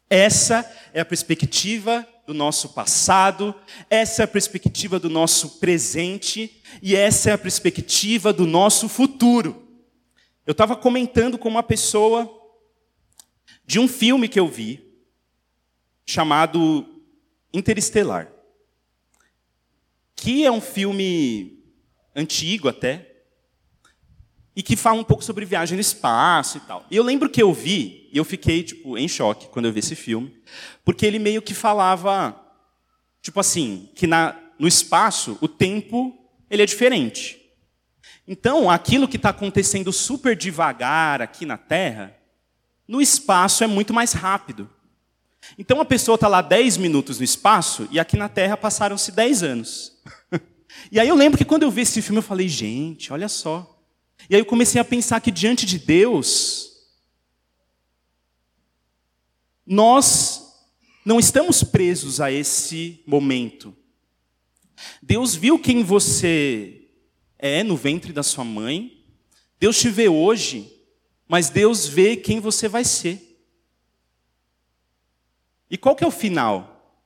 Essa 0.09 0.65
é 0.93 1.01
a 1.01 1.05
perspectiva 1.05 2.07
do 2.27 2.33
nosso 2.33 2.71
passado, 2.71 3.55
essa 3.91 4.23
é 4.23 4.25
a 4.25 4.29
perspectiva 4.29 4.99
do 4.99 5.11
nosso 5.11 5.59
presente 5.59 6.63
e 6.83 6.97
essa 6.97 7.31
é 7.31 7.33
a 7.35 7.39
perspectiva 7.39 8.33
do 8.33 8.47
nosso 8.47 8.89
futuro. 8.89 9.69
Eu 10.47 10.53
estava 10.53 10.77
comentando 10.77 11.39
com 11.39 11.49
uma 11.49 11.63
pessoa 11.63 12.31
de 13.67 13.79
um 13.79 13.89
filme 13.89 14.29
que 14.29 14.39
eu 14.39 14.49
vi, 14.49 14.83
chamado 16.07 16.87
Interestelar, 17.53 18.31
que 20.17 20.45
é 20.45 20.51
um 20.51 20.61
filme 20.61 21.63
antigo 22.15 22.69
até, 22.69 23.15
e 24.57 24.63
que 24.63 24.77
fala 24.77 25.01
um 25.01 25.05
pouco 25.05 25.25
sobre 25.25 25.45
viagem 25.45 25.77
no 25.77 25.81
espaço 25.81 26.59
e 26.59 26.61
tal. 26.61 26.87
E 26.91 26.97
eu 26.97 27.03
lembro 27.03 27.29
que 27.29 27.43
eu 27.43 27.53
vi, 27.53 28.09
e 28.13 28.17
eu 28.17 28.25
fiquei 28.25 28.63
tipo 28.63 28.97
em 28.97 29.09
choque 29.09 29.49
quando 29.49 29.67
eu 29.67 29.73
vi 29.73 29.81
esse 29.81 29.97
filme, 29.97 30.41
porque 30.85 31.05
ele 31.07 31.19
meio 31.19 31.43
que 31.43 31.55
falava 31.55 32.41
tipo 33.25 33.41
assim, 33.41 33.89
que 33.95 34.07
na, 34.07 34.37
no 34.59 34.69
espaço 34.69 35.39
o 35.41 35.49
tempo 35.49 36.15
ele 36.51 36.63
é 36.63 36.67
diferente. 36.67 37.41
Então, 38.29 38.71
aquilo 38.71 39.09
que 39.09 39.17
está 39.17 39.31
acontecendo 39.31 39.93
super 39.93 40.37
devagar 40.37 41.23
aqui 41.23 41.45
na 41.47 41.57
Terra, 41.57 42.15
no 42.87 43.01
espaço 43.01 43.65
é 43.65 43.67
muito 43.67 43.93
mais 43.93 44.13
rápido. 44.13 44.71
Então 45.59 45.81
a 45.81 45.85
pessoa 45.85 46.15
está 46.15 46.29
lá 46.29 46.41
10 46.41 46.79
minutos 46.79 47.19
no 47.19 47.25
espaço 47.25 47.87
e 47.91 48.01
aqui 48.01 48.17
na 48.17 48.29
Terra 48.29 48.57
passaram-se 48.57 49.13
10 49.13 49.43
anos. 49.43 49.93
e 50.91 50.99
aí 50.99 51.09
eu 51.09 51.15
lembro 51.15 51.37
que 51.37 51.45
quando 51.45 51.65
eu 51.65 51.71
vi 51.71 51.83
esse 51.83 52.01
filme 52.01 52.19
eu 52.19 52.23
falei, 52.23 52.49
gente, 52.49 53.13
olha 53.13 53.29
só. 53.29 53.79
E 54.29 54.35
aí 54.35 54.41
eu 54.41 54.47
comecei 54.47 54.81
a 54.81 54.85
pensar 54.85 55.21
que 55.21 55.31
diante 55.31 55.67
de 55.67 55.79
Deus, 55.79 56.73
nós 59.67 60.34
não 61.05 61.19
estamos 61.19 61.63
presos 61.63 62.21
a 62.21 62.33
esse 62.33 63.03
momento. 63.07 63.77
Deus 65.03 65.35
viu 65.35 65.59
quem 65.59 65.85
você 65.85 66.89
é 67.39 67.63
no 67.63 67.77
ventre 67.77 68.13
da 68.13 68.23
sua 68.23 68.45
mãe. 68.45 69.05
Deus 69.61 69.79
te 69.79 69.89
vê 69.89 70.09
hoje, 70.09 70.73
mas 71.29 71.51
Deus 71.51 71.87
vê 71.87 72.17
quem 72.17 72.41
você 72.41 72.69
vai 72.69 72.85
ser. 72.85 73.21
E 75.71 75.77
qual 75.77 75.95
que 75.95 76.05
é 76.05 76.07
o 76.07 76.11
final? 76.11 76.99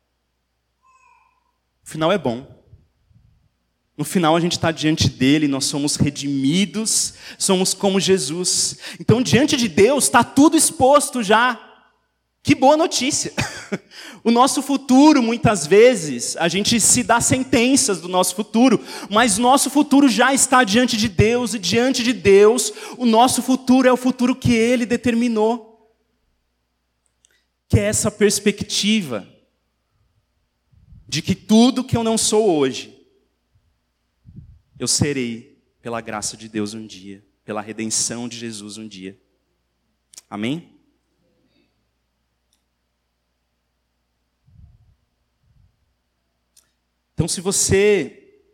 O 1.85 1.89
final 1.89 2.13
é 2.13 2.19
bom. 2.19 2.57
No 3.97 4.05
final 4.05 4.37
a 4.37 4.41
gente 4.41 4.53
está 4.53 4.71
diante 4.71 5.09
dele, 5.09 5.49
nós 5.49 5.65
somos 5.65 5.97
redimidos, 5.97 7.15
somos 7.37 7.75
como 7.75 7.99
Jesus. 7.99 8.79
Então, 9.01 9.21
diante 9.21 9.57
de 9.57 9.67
Deus, 9.67 10.05
está 10.05 10.23
tudo 10.23 10.57
exposto 10.57 11.21
já. 11.21 11.59
Que 12.43 12.55
boa 12.55 12.77
notícia! 12.77 13.33
O 14.29 14.31
nosso 14.31 14.61
futuro, 14.61 15.23
muitas 15.23 15.67
vezes, 15.67 16.37
a 16.37 16.49
gente 16.49 16.79
se 16.83 17.03
dá 17.03 17.19
sentenças 17.19 17.99
do 17.99 18.09
nosso 18.09 18.35
futuro, 18.35 18.79
mas 19.09 19.39
nosso 19.39 19.71
futuro 19.71 20.07
já 20.07 20.35
está 20.35 20.65
diante 20.65 20.99
de 20.99 21.09
Deus, 21.09 21.55
e 21.55 21.59
diante 21.59 22.03
de 22.03 22.13
Deus, 22.13 22.71
o 22.99 23.07
nosso 23.07 23.41
futuro 23.41 23.89
é 23.89 23.93
o 23.93 23.97
futuro 23.97 24.37
que 24.37 24.53
Ele 24.53 24.85
determinou. 24.85 25.99
Que 27.71 27.79
é 27.79 27.85
essa 27.85 28.11
perspectiva 28.11 29.27
de 31.09 31.23
que 31.23 31.35
tudo 31.35 31.83
que 31.83 31.97
eu 31.97 32.05
não 32.05 32.19
sou 32.19 32.55
hoje, 32.55 33.03
eu 34.79 34.87
serei 34.87 35.59
pela 35.81 36.03
graça 36.03 36.37
de 36.37 36.51
Deus 36.51 36.75
um 36.75 36.87
dia, 36.87 37.25
pela 37.47 37.63
redenção 37.63 38.29
de 38.29 38.37
Jesus 38.37 38.77
um 38.77 38.87
dia. 38.87 39.19
Amém? 40.29 40.78
Então, 47.19 47.27
se 47.27 47.41
você 47.41 48.45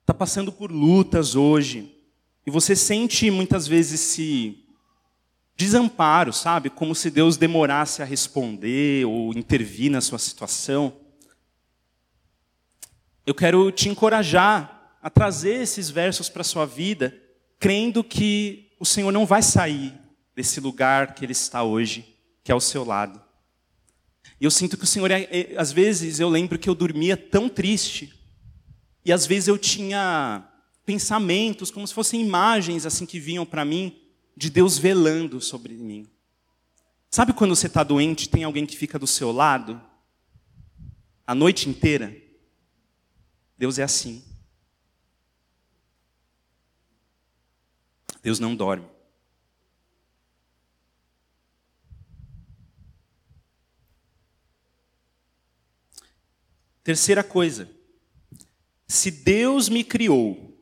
está 0.00 0.14
passando 0.14 0.52
por 0.52 0.70
lutas 0.70 1.34
hoje, 1.34 2.00
e 2.46 2.50
você 2.50 2.76
sente 2.76 3.28
muitas 3.28 3.66
vezes 3.66 4.00
esse 4.00 4.64
desamparo, 5.56 6.32
sabe? 6.32 6.70
Como 6.70 6.94
se 6.94 7.10
Deus 7.10 7.36
demorasse 7.36 8.02
a 8.02 8.04
responder 8.04 9.04
ou 9.04 9.32
intervir 9.36 9.90
na 9.90 10.00
sua 10.00 10.16
situação. 10.16 10.96
Eu 13.26 13.34
quero 13.34 13.72
te 13.72 13.88
encorajar 13.88 14.96
a 15.02 15.10
trazer 15.10 15.60
esses 15.60 15.90
versos 15.90 16.28
para 16.28 16.42
a 16.42 16.44
sua 16.44 16.66
vida, 16.66 17.20
crendo 17.58 18.04
que 18.04 18.70
o 18.78 18.86
Senhor 18.86 19.10
não 19.10 19.26
vai 19.26 19.42
sair 19.42 19.92
desse 20.36 20.60
lugar 20.60 21.16
que 21.16 21.24
Ele 21.24 21.32
está 21.32 21.64
hoje, 21.64 22.16
que 22.44 22.52
é 22.52 22.54
ao 22.54 22.60
seu 22.60 22.84
lado. 22.84 23.20
E 24.42 24.44
eu 24.44 24.50
sinto 24.50 24.76
que 24.76 24.82
o 24.82 24.88
Senhor, 24.88 25.08
é, 25.08 25.22
é, 25.30 25.54
às 25.56 25.70
vezes, 25.70 26.18
eu 26.18 26.28
lembro 26.28 26.58
que 26.58 26.68
eu 26.68 26.74
dormia 26.74 27.16
tão 27.16 27.48
triste, 27.48 28.12
e 29.04 29.12
às 29.12 29.24
vezes 29.24 29.46
eu 29.46 29.56
tinha 29.56 30.44
pensamentos, 30.84 31.70
como 31.70 31.86
se 31.86 31.94
fossem 31.94 32.20
imagens 32.20 32.84
assim 32.84 33.06
que 33.06 33.20
vinham 33.20 33.46
para 33.46 33.64
mim, 33.64 34.02
de 34.36 34.50
Deus 34.50 34.76
velando 34.76 35.40
sobre 35.40 35.74
mim. 35.74 36.08
Sabe 37.08 37.32
quando 37.32 37.54
você 37.54 37.68
está 37.68 37.84
doente, 37.84 38.28
tem 38.28 38.42
alguém 38.42 38.66
que 38.66 38.76
fica 38.76 38.98
do 38.98 39.06
seu 39.06 39.30
lado 39.30 39.80
a 41.24 41.36
noite 41.36 41.68
inteira? 41.68 42.12
Deus 43.56 43.78
é 43.78 43.84
assim. 43.84 44.24
Deus 48.20 48.40
não 48.40 48.56
dorme. 48.56 48.91
Terceira 56.84 57.22
coisa, 57.22 57.70
se 58.88 59.10
Deus 59.10 59.68
me 59.68 59.84
criou 59.84 60.58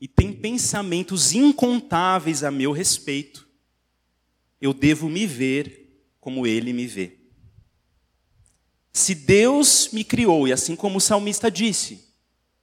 e 0.00 0.08
tem 0.08 0.32
pensamentos 0.32 1.32
incontáveis 1.32 2.42
a 2.42 2.50
meu 2.50 2.72
respeito, 2.72 3.48
eu 4.60 4.74
devo 4.74 5.08
me 5.08 5.26
ver 5.26 6.04
como 6.20 6.46
Ele 6.46 6.72
me 6.72 6.86
vê. 6.86 7.18
Se 8.92 9.14
Deus 9.14 9.90
me 9.92 10.02
criou, 10.02 10.48
e 10.48 10.52
assim 10.52 10.74
como 10.74 10.98
o 10.98 11.00
salmista 11.00 11.50
disse, 11.50 12.08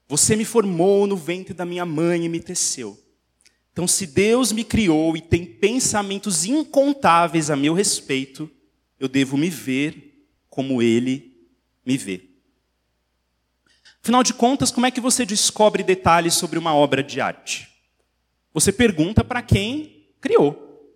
você 0.07 0.35
me 0.35 0.43
formou 0.43 1.07
no 1.07 1.15
ventre 1.15 1.53
da 1.53 1.65
minha 1.65 1.85
mãe 1.85 2.25
e 2.25 2.29
me 2.29 2.39
teceu. 2.39 3.01
Então, 3.71 3.87
se 3.87 4.05
Deus 4.05 4.51
me 4.51 4.63
criou 4.63 5.15
e 5.17 5.21
tem 5.21 5.45
pensamentos 5.45 6.45
incontáveis 6.45 7.49
a 7.49 7.55
meu 7.55 7.73
respeito, 7.73 8.49
eu 8.99 9.07
devo 9.07 9.37
me 9.37 9.49
ver 9.49 10.27
como 10.49 10.81
Ele 10.81 11.35
me 11.85 11.97
vê. 11.97 12.34
Afinal 14.05 14.21
de 14.21 14.35
contas, 14.35 14.69
como 14.69 14.85
é 14.85 14.91
que 14.91 15.01
você 15.01 15.25
descobre 15.25 15.81
detalhes 15.81 16.35
sobre 16.35 16.59
uma 16.59 16.75
obra 16.75 17.01
de 17.01 17.19
arte? 17.19 17.67
Você 18.53 18.71
pergunta 18.71 19.23
para 19.23 19.41
quem 19.41 20.13
criou. 20.21 20.93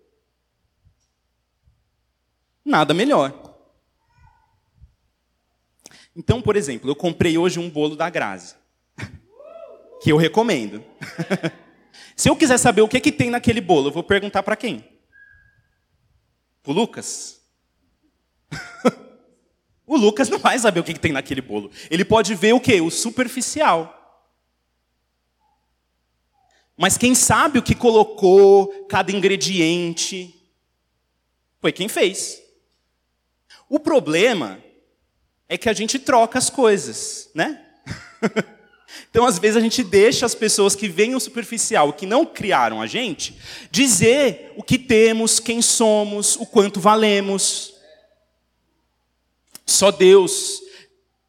Nada 2.64 2.94
melhor. 2.94 3.58
Então, 6.14 6.40
por 6.40 6.54
exemplo, 6.54 6.88
eu 6.88 6.94
comprei 6.94 7.36
hoje 7.36 7.58
um 7.58 7.68
bolo 7.68 7.96
da 7.96 8.08
Grazi, 8.08 8.54
que 10.00 10.12
eu 10.12 10.16
recomendo. 10.16 10.80
Se 12.14 12.28
eu 12.30 12.36
quiser 12.36 12.58
saber 12.58 12.82
o 12.82 12.88
que, 12.88 13.00
que 13.00 13.10
tem 13.10 13.28
naquele 13.28 13.60
bolo, 13.60 13.88
eu 13.88 13.92
vou 13.92 14.04
perguntar 14.04 14.44
para 14.44 14.54
quem? 14.54 14.88
Para 16.62 16.70
o 16.70 16.74
Lucas? 16.74 17.40
O 19.90 19.96
Lucas 19.96 20.28
não 20.28 20.38
vai 20.38 20.56
saber 20.56 20.78
o 20.78 20.84
que 20.84 20.96
tem 20.96 21.10
naquele 21.10 21.40
bolo. 21.40 21.68
Ele 21.90 22.04
pode 22.04 22.32
ver 22.36 22.52
o 22.52 22.60
que? 22.60 22.80
O 22.80 22.92
superficial. 22.92 24.22
Mas 26.76 26.96
quem 26.96 27.12
sabe 27.12 27.58
o 27.58 27.62
que 27.62 27.74
colocou, 27.74 28.68
cada 28.88 29.10
ingrediente, 29.10 30.32
foi 31.60 31.72
quem 31.72 31.88
fez. 31.88 32.40
O 33.68 33.80
problema 33.80 34.62
é 35.48 35.58
que 35.58 35.68
a 35.68 35.72
gente 35.72 35.98
troca 35.98 36.38
as 36.38 36.48
coisas, 36.48 37.28
né? 37.34 37.60
então, 39.10 39.26
às 39.26 39.40
vezes, 39.40 39.56
a 39.56 39.60
gente 39.60 39.82
deixa 39.82 40.24
as 40.24 40.36
pessoas 40.36 40.76
que 40.76 40.86
veem 40.86 41.16
o 41.16 41.20
superficial, 41.20 41.92
que 41.92 42.06
não 42.06 42.24
criaram 42.24 42.80
a 42.80 42.86
gente, 42.86 43.36
dizer 43.72 44.52
o 44.56 44.62
que 44.62 44.78
temos, 44.78 45.40
quem 45.40 45.60
somos, 45.60 46.36
o 46.36 46.46
quanto 46.46 46.78
valemos. 46.78 47.69
Só 49.70 49.90
Deus 49.90 50.60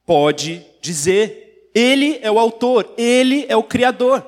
pode 0.06 0.66
dizer. 0.82 1.70
Ele 1.74 2.20
é 2.22 2.32
o 2.32 2.40
autor, 2.40 2.94
ele 2.98 3.46
é 3.48 3.56
o 3.56 3.64
criador. 3.64 4.26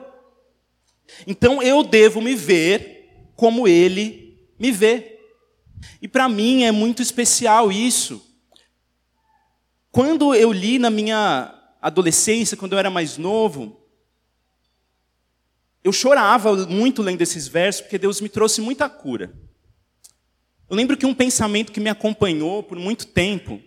Então 1.27 1.61
eu 1.61 1.83
devo 1.83 2.21
me 2.21 2.35
ver 2.35 3.31
como 3.35 3.67
ele 3.67 4.47
me 4.57 4.71
vê. 4.71 5.19
E 6.01 6.07
para 6.07 6.29
mim 6.29 6.63
é 6.63 6.71
muito 6.71 7.01
especial 7.01 7.71
isso. 7.71 8.21
Quando 9.91 10.33
eu 10.33 10.51
li 10.51 10.79
na 10.79 10.89
minha 10.89 11.53
adolescência, 11.81 12.55
quando 12.55 12.73
eu 12.73 12.79
era 12.79 12.89
mais 12.89 13.17
novo, 13.17 13.81
eu 15.83 15.91
chorava 15.91 16.55
muito 16.67 17.01
lendo 17.01 17.21
esses 17.21 17.47
versos, 17.47 17.81
porque 17.81 17.97
Deus 17.97 18.21
me 18.21 18.29
trouxe 18.29 18.61
muita 18.61 18.87
cura. 18.87 19.33
Eu 20.69 20.77
lembro 20.77 20.95
que 20.95 21.05
um 21.05 21.13
pensamento 21.13 21.71
que 21.71 21.79
me 21.79 21.89
acompanhou 21.89 22.63
por 22.63 22.79
muito 22.79 23.07
tempo 23.07 23.61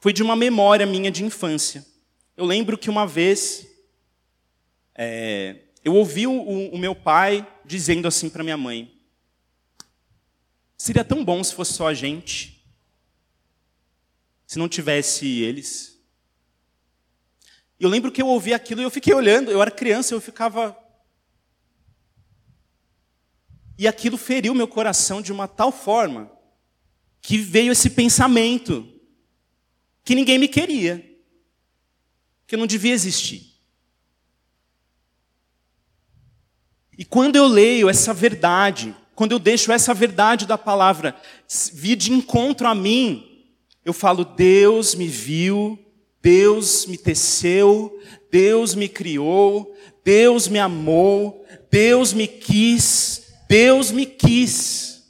foi 0.00 0.12
de 0.12 0.22
uma 0.22 0.36
memória 0.36 0.86
minha 0.86 1.10
de 1.10 1.24
infância. 1.24 1.84
Eu 2.36 2.44
lembro 2.44 2.78
que 2.78 2.88
uma 2.88 3.06
vez 3.06 3.66
é, 4.94 5.56
eu 5.84 5.94
ouvi 5.94 6.26
o, 6.26 6.32
o, 6.70 6.78
meu 6.78 6.94
pai 6.94 7.46
dizendo 7.64 8.06
assim 8.06 8.30
para 8.30 8.44
minha 8.44 8.56
mãe: 8.56 8.96
seria 10.76 11.04
tão 11.04 11.24
bom 11.24 11.42
se 11.42 11.54
fosse 11.54 11.72
só 11.72 11.88
a 11.88 11.94
gente, 11.94 12.64
se 14.46 14.58
não 14.58 14.68
tivesse 14.68 15.26
eles. 15.40 15.98
Eu 17.78 17.88
lembro 17.88 18.10
que 18.10 18.20
eu 18.20 18.26
ouvi 18.26 18.52
aquilo 18.52 18.80
e 18.80 18.84
eu 18.84 18.90
fiquei 18.90 19.14
olhando, 19.14 19.50
eu 19.50 19.62
era 19.62 19.70
criança, 19.70 20.14
eu 20.14 20.20
ficava. 20.20 20.76
E 23.76 23.86
aquilo 23.86 24.16
feriu 24.16 24.52
meu 24.54 24.66
coração 24.66 25.22
de 25.22 25.32
uma 25.32 25.46
tal 25.46 25.70
forma 25.70 26.30
que 27.22 27.38
veio 27.38 27.70
esse 27.70 27.90
pensamento 27.90 28.97
que 30.08 30.14
ninguém 30.14 30.38
me 30.38 30.48
queria, 30.48 31.04
que 32.46 32.54
eu 32.54 32.58
não 32.58 32.66
devia 32.66 32.94
existir. 32.94 33.42
E 36.96 37.04
quando 37.04 37.36
eu 37.36 37.46
leio 37.46 37.90
essa 37.90 38.14
verdade, 38.14 38.96
quando 39.14 39.32
eu 39.32 39.38
deixo 39.38 39.70
essa 39.70 39.92
verdade 39.92 40.46
da 40.46 40.56
palavra 40.56 41.14
vir 41.74 41.94
de 41.94 42.10
encontro 42.10 42.66
a 42.66 42.74
mim, 42.74 43.52
eu 43.84 43.92
falo: 43.92 44.24
Deus 44.24 44.94
me 44.94 45.06
viu, 45.08 45.78
Deus 46.22 46.86
me 46.86 46.96
teceu, 46.96 48.00
Deus 48.30 48.74
me 48.74 48.88
criou, 48.88 49.76
Deus 50.02 50.48
me 50.48 50.58
amou, 50.58 51.44
Deus 51.70 52.14
me 52.14 52.26
quis, 52.26 53.34
Deus 53.46 53.90
me 53.90 54.06
quis. 54.06 55.02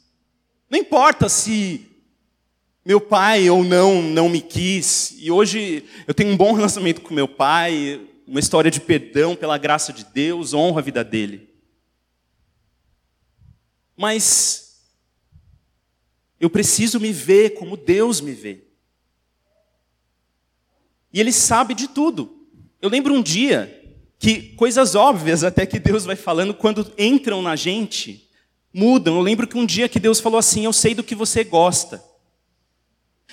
Não 0.68 0.76
importa 0.76 1.28
se 1.28 1.88
meu 2.89 3.03
pai 3.03 3.51
ou 3.51 3.62
não 3.62 4.01
não 4.01 4.30
me 4.30 4.41
quis, 4.41 5.14
e 5.18 5.30
hoje 5.30 5.84
eu 6.07 6.14
tenho 6.14 6.30
um 6.30 6.36
bom 6.39 6.55
relacionamento 6.55 7.03
com 7.03 7.12
meu 7.12 7.28
pai, 7.28 8.01
uma 8.26 8.41
história 8.41 8.70
de 8.70 8.80
perdão 8.80 9.36
pela 9.36 9.59
graça 9.59 9.93
de 9.93 10.07
Deus, 10.07 10.55
honro 10.55 10.78
a 10.78 10.80
vida 10.80 11.05
dele. 11.05 11.51
Mas 13.95 14.89
eu 16.41 16.49
preciso 16.49 16.99
me 16.99 17.12
ver 17.12 17.51
como 17.59 17.76
Deus 17.76 18.22
me 18.22 18.32
vê. 18.32 18.64
E 21.12 21.20
ele 21.20 21.30
sabe 21.30 21.74
de 21.74 21.89
tudo. 21.89 22.49
eu 22.80 22.89
lembro 22.89 23.12
um 23.12 23.20
dia 23.20 23.99
que 24.18 24.55
coisas 24.55 24.95
óbvias 24.95 25.45
até 25.45 25.66
que 25.66 25.78
Deus 25.78 26.07
vai 26.07 26.16
falando 26.16 26.55
quando 26.55 26.91
entram 26.97 27.43
na 27.43 27.55
gente 27.55 28.30
mudam. 28.72 29.16
Eu 29.16 29.20
lembro 29.20 29.47
que 29.47 29.59
um 29.59 29.66
dia 29.66 29.91
que 29.91 30.01
Deus 30.01 30.20
falou 30.20 30.39
assim: 30.39 30.64
Eu 30.64 30.72
sei 30.72 30.95
do 30.95 31.05
que 31.05 31.14
você 31.14 31.45
gosta. 31.45 32.07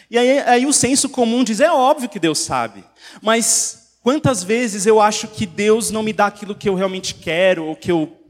E 0.09 0.17
aí, 0.17 0.39
aí 0.39 0.65
o 0.65 0.73
senso 0.73 1.09
comum 1.09 1.43
diz: 1.43 1.59
É 1.59 1.71
óbvio 1.71 2.09
que 2.09 2.19
Deus 2.19 2.39
sabe. 2.39 2.83
Mas 3.21 3.97
quantas 4.01 4.43
vezes 4.43 4.85
eu 4.85 5.01
acho 5.01 5.27
que 5.27 5.45
Deus 5.45 5.91
não 5.91 6.03
me 6.03 6.13
dá 6.13 6.27
aquilo 6.27 6.55
que 6.55 6.69
eu 6.69 6.75
realmente 6.75 7.15
quero, 7.15 7.65
ou 7.65 7.75
que 7.75 7.91
eu. 7.91 8.21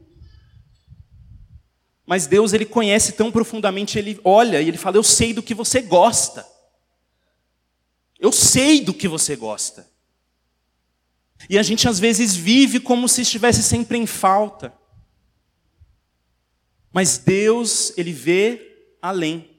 Mas 2.06 2.26
Deus, 2.26 2.52
ele 2.52 2.64
conhece 2.64 3.12
tão 3.12 3.32
profundamente, 3.32 3.98
ele 3.98 4.20
olha 4.24 4.60
e 4.60 4.68
ele 4.68 4.78
fala: 4.78 4.96
Eu 4.96 5.02
sei 5.02 5.32
do 5.32 5.42
que 5.42 5.54
você 5.54 5.82
gosta. 5.82 6.46
Eu 8.18 8.32
sei 8.32 8.80
do 8.80 8.94
que 8.94 9.08
você 9.08 9.36
gosta. 9.36 9.86
E 11.50 11.58
a 11.58 11.62
gente 11.62 11.86
às 11.88 11.98
vezes 11.98 12.34
vive 12.34 12.80
como 12.80 13.08
se 13.08 13.22
estivesse 13.22 13.62
sempre 13.62 13.98
em 13.98 14.06
falta. 14.06 14.72
Mas 16.92 17.18
Deus, 17.18 17.92
ele 17.98 18.12
vê 18.12 18.94
além. 19.02 19.55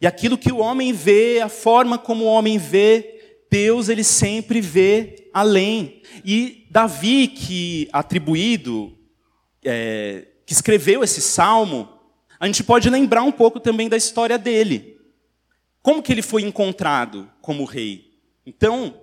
E 0.00 0.06
aquilo 0.06 0.36
que 0.36 0.52
o 0.52 0.58
homem 0.58 0.92
vê, 0.92 1.40
a 1.40 1.48
forma 1.48 1.98
como 1.98 2.24
o 2.24 2.28
homem 2.28 2.58
vê, 2.58 3.44
Deus 3.50 3.88
ele 3.88 4.04
sempre 4.04 4.60
vê 4.60 5.28
além. 5.32 6.02
E 6.24 6.66
Davi, 6.70 7.28
que 7.28 7.88
atribuído, 7.92 8.96
é, 9.64 10.26
que 10.44 10.52
escreveu 10.52 11.02
esse 11.02 11.20
salmo, 11.20 11.88
a 12.38 12.46
gente 12.46 12.62
pode 12.62 12.90
lembrar 12.90 13.22
um 13.22 13.32
pouco 13.32 13.58
também 13.58 13.88
da 13.88 13.96
história 13.96 14.38
dele. 14.38 14.98
Como 15.82 16.02
que 16.02 16.12
ele 16.12 16.22
foi 16.22 16.42
encontrado 16.42 17.30
como 17.40 17.64
rei? 17.64 18.18
Então, 18.44 19.00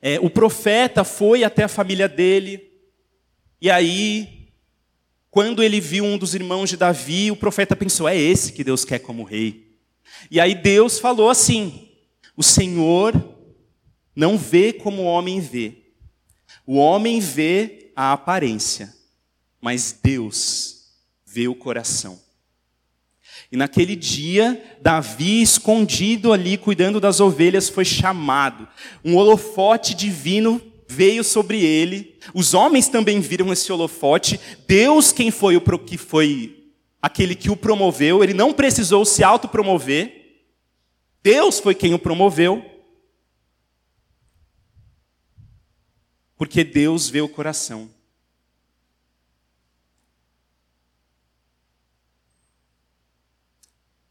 é, 0.00 0.18
o 0.18 0.28
profeta 0.28 1.04
foi 1.04 1.44
até 1.44 1.64
a 1.64 1.68
família 1.68 2.08
dele, 2.08 2.72
e 3.60 3.70
aí, 3.70 4.41
quando 5.32 5.62
ele 5.62 5.80
viu 5.80 6.04
um 6.04 6.18
dos 6.18 6.34
irmãos 6.34 6.68
de 6.68 6.76
Davi, 6.76 7.30
o 7.30 7.36
profeta 7.36 7.74
pensou: 7.74 8.06
é 8.06 8.14
esse 8.14 8.52
que 8.52 8.62
Deus 8.62 8.84
quer 8.84 8.98
como 8.98 9.24
rei. 9.24 9.78
E 10.30 10.38
aí 10.38 10.54
Deus 10.54 10.98
falou 10.98 11.30
assim: 11.30 11.88
o 12.36 12.42
Senhor 12.42 13.14
não 14.14 14.36
vê 14.36 14.74
como 14.74 15.02
o 15.02 15.06
homem 15.06 15.40
vê. 15.40 15.78
O 16.66 16.76
homem 16.76 17.18
vê 17.18 17.92
a 17.96 18.12
aparência, 18.12 18.92
mas 19.58 19.98
Deus 20.02 20.90
vê 21.24 21.48
o 21.48 21.54
coração. 21.54 22.20
E 23.50 23.56
naquele 23.56 23.96
dia, 23.96 24.62
Davi, 24.82 25.40
escondido 25.40 26.34
ali, 26.34 26.58
cuidando 26.58 27.00
das 27.00 27.20
ovelhas, 27.20 27.70
foi 27.70 27.86
chamado. 27.86 28.68
Um 29.02 29.16
holofote 29.16 29.94
divino 29.94 30.60
veio 30.92 31.24
sobre 31.24 31.64
ele. 31.64 32.18
Os 32.34 32.52
homens 32.54 32.88
também 32.88 33.20
viram 33.20 33.52
esse 33.52 33.72
holofote. 33.72 34.38
Deus, 34.68 35.12
quem 35.12 35.30
foi 35.30 35.56
o 35.56 35.78
que 35.78 35.96
foi 35.96 36.72
aquele 37.00 37.34
que 37.34 37.50
o 37.50 37.56
promoveu, 37.56 38.22
ele 38.22 38.34
não 38.34 38.52
precisou 38.52 39.04
se 39.04 39.24
autopromover. 39.24 40.44
Deus 41.22 41.58
foi 41.58 41.74
quem 41.74 41.94
o 41.94 41.98
promoveu. 41.98 42.64
Porque 46.36 46.62
Deus 46.62 47.08
vê 47.08 47.20
o 47.20 47.28
coração. 47.28 47.90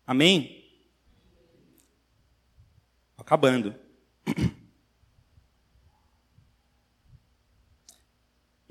Amém? 0.05 0.65
Acabando. 3.17 3.75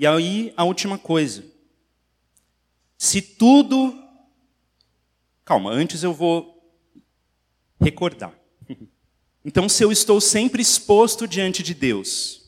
E 0.01 0.07
aí, 0.07 0.51
a 0.57 0.65
última 0.65 0.97
coisa. 0.97 1.45
Se 2.97 3.21
tudo. 3.21 3.95
Calma, 5.45 5.71
antes 5.71 6.03
eu 6.03 6.15
vou 6.15 6.75
recordar. 7.79 8.33
Então, 9.43 9.71
se 9.71 9.83
eu 9.83 9.91
estou 9.91 10.21
sempre 10.21 10.61
exposto 10.61 11.27
diante 11.27 11.63
de 11.63 11.73
Deus, 11.73 12.43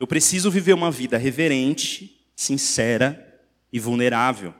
eu 0.00 0.06
preciso 0.06 0.50
viver 0.50 0.72
uma 0.72 0.90
vida 0.90 1.16
reverente, 1.16 2.26
sincera 2.34 3.40
e 3.72 3.78
vulnerável. 3.78 4.52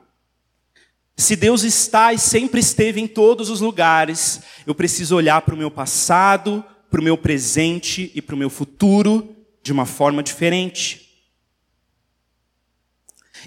Se 1.17 1.35
Deus 1.35 1.63
está 1.63 2.13
e 2.13 2.17
sempre 2.17 2.61
esteve 2.61 3.01
em 3.01 3.07
todos 3.09 3.49
os 3.49 3.59
lugares, 3.59 4.39
eu 4.65 4.73
preciso 4.73 5.17
olhar 5.17 5.41
para 5.41 5.53
o 5.53 5.57
meu 5.57 5.69
passado, 5.69 6.63
para 6.89 7.01
o 7.01 7.03
meu 7.03 7.17
presente 7.17 8.09
e 8.15 8.21
para 8.21 8.35
o 8.35 8.37
meu 8.37 8.49
futuro 8.49 9.35
de 9.61 9.73
uma 9.73 9.85
forma 9.85 10.23
diferente. 10.23 11.04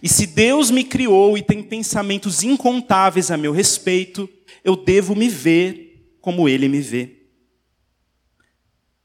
E 0.03 0.09
se 0.09 0.27
Deus 0.27 0.71
me 0.71 0.85
criou 0.85 1.37
e 1.37 1.43
tem 1.43 1.63
pensamentos 1.63 2.43
incontáveis 2.43 3.31
a 3.31 3.37
meu 3.37 3.53
respeito, 3.53 4.29
eu 4.63 4.77
devo 4.77 5.15
me 5.15 5.29
ver 5.29 6.17
como 6.21 6.49
Ele 6.49 6.69
me 6.69 6.81
vê. 6.81 7.27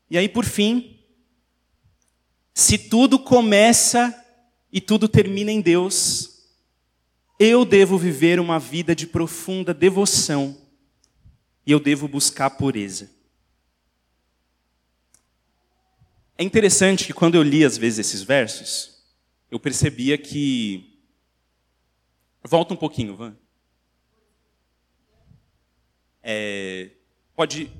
E 0.10 0.18
aí, 0.18 0.30
por 0.30 0.46
fim, 0.46 1.00
se 2.54 2.78
tudo 2.78 3.18
começa 3.18 4.14
e 4.72 4.80
tudo 4.80 5.08
termina 5.08 5.52
em 5.52 5.62
Deus, 5.62 6.44
eu 7.40 7.66
devo 7.66 7.98
viver 7.98 8.40
uma 8.40 8.60
vida 8.60 8.96
de 8.96 9.08
profunda 9.08 9.74
devoção 9.74 10.56
e 11.66 11.72
eu 11.72 11.80
devo 11.80 12.08
buscar 12.08 12.52
pureza. 12.52 13.10
É 16.38 16.44
interessante 16.44 17.06
que 17.06 17.14
quando 17.14 17.36
eu 17.36 17.44
li 17.44 17.64
às 17.64 17.78
vezes 17.78 18.00
esses 18.00 18.22
versos, 18.22 18.93
eu 19.54 19.60
percebia 19.60 20.18
que. 20.18 21.00
Volta 22.44 22.74
um 22.74 22.78
pouquinho, 22.78 23.16
Van. 23.16 23.38
É... 26.24 26.90
Pode. 27.36 27.72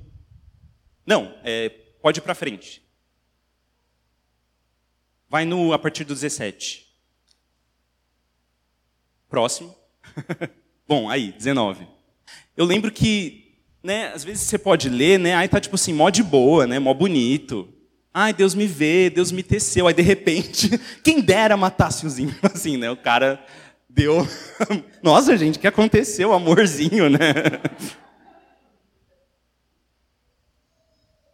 Não, 1.04 1.36
é... 1.42 1.68
pode 2.00 2.20
ir 2.20 2.22
para 2.22 2.34
frente. 2.34 2.80
Vai 5.28 5.44
no 5.44 5.72
a 5.72 5.78
partir 5.78 6.04
do 6.04 6.14
17. 6.14 6.86
Próximo. 9.28 9.76
Bom, 10.86 11.10
aí, 11.10 11.32
19. 11.32 11.88
Eu 12.56 12.64
lembro 12.64 12.92
que, 12.92 13.58
né, 13.82 14.12
às 14.12 14.22
vezes 14.22 14.44
você 14.44 14.56
pode 14.56 14.88
ler, 14.88 15.18
né, 15.18 15.34
aí 15.34 15.48
tá 15.48 15.60
tipo 15.60 15.74
assim, 15.74 15.92
mó 15.92 16.08
de 16.08 16.22
boa, 16.22 16.68
né, 16.68 16.78
mó 16.78 16.94
bonito. 16.94 17.68
Ai, 18.16 18.32
Deus 18.32 18.54
me 18.54 18.68
vê, 18.68 19.10
Deus 19.10 19.32
me 19.32 19.42
teceu. 19.42 19.88
Aí 19.88 19.94
de 19.94 20.02
repente, 20.02 20.70
quem 21.02 21.20
dera 21.20 21.56
matasse 21.56 22.06
os 22.06 22.16
ímpios, 22.16 22.38
assim, 22.54 22.76
né? 22.76 22.88
O 22.88 22.96
cara 22.96 23.44
deu. 23.90 24.24
Nossa, 25.02 25.36
gente, 25.36 25.58
o 25.58 25.60
que 25.60 25.66
aconteceu? 25.66 26.32
Amorzinho, 26.32 27.10
né? 27.10 27.18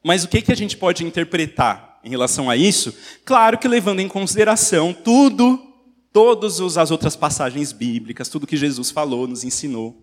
Mas 0.03 0.25
o 0.25 0.29
que, 0.29 0.41
que 0.41 0.51
a 0.51 0.57
gente 0.57 0.79
pode 0.79 1.05
interpretar 1.05 2.01
em 2.03 2.09
relação 2.09 2.49
a 2.49 2.57
isso? 2.57 2.97
Claro 3.27 3.59
que 3.59 3.69
levando 3.69 4.01
em 4.01 4.09
consideração 4.09 4.95
tudo 4.95 5.67
todas 6.11 6.59
as 6.79 6.91
outras 6.91 7.15
passagens 7.15 7.71
bíblicas, 7.73 8.31
tudo 8.31 8.47
que 8.47 8.57
Jesus 8.57 8.91
falou, 8.91 9.29
nos 9.29 9.45
ensinou. 9.45 10.03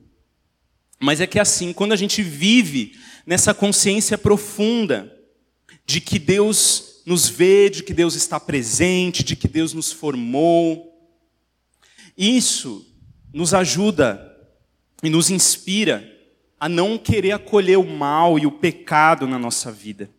Mas 1.00 1.20
é 1.20 1.26
que 1.26 1.40
assim, 1.40 1.74
quando 1.74 1.94
a 1.94 1.96
gente 1.96 2.22
vive 2.22 2.94
nessa 3.26 3.52
consciência 3.52 4.16
profunda 4.18 5.17
de 5.88 6.02
que 6.02 6.20
Deus 6.20 7.02
nos 7.06 7.30
vê, 7.30 7.70
de 7.70 7.82
que 7.82 7.94
Deus 7.94 8.14
está 8.14 8.38
presente, 8.38 9.24
de 9.24 9.36
que 9.36 9.48
Deus 9.48 9.74
nos 9.74 9.92
formou, 9.92 10.94
isso 12.18 12.86
nos 13.34 13.54
ajuda 13.54 14.36
e 15.02 15.10
nos 15.10 15.30
inspira 15.30 16.14
a 16.60 16.68
não 16.68 16.98
querer 16.98 17.32
acolher 17.32 17.78
o 17.78 17.88
mal 17.88 18.38
e 18.38 18.46
o 18.46 18.52
pecado 18.52 19.26
na 19.26 19.40
nossa 19.40 19.72
vida. 19.72 20.10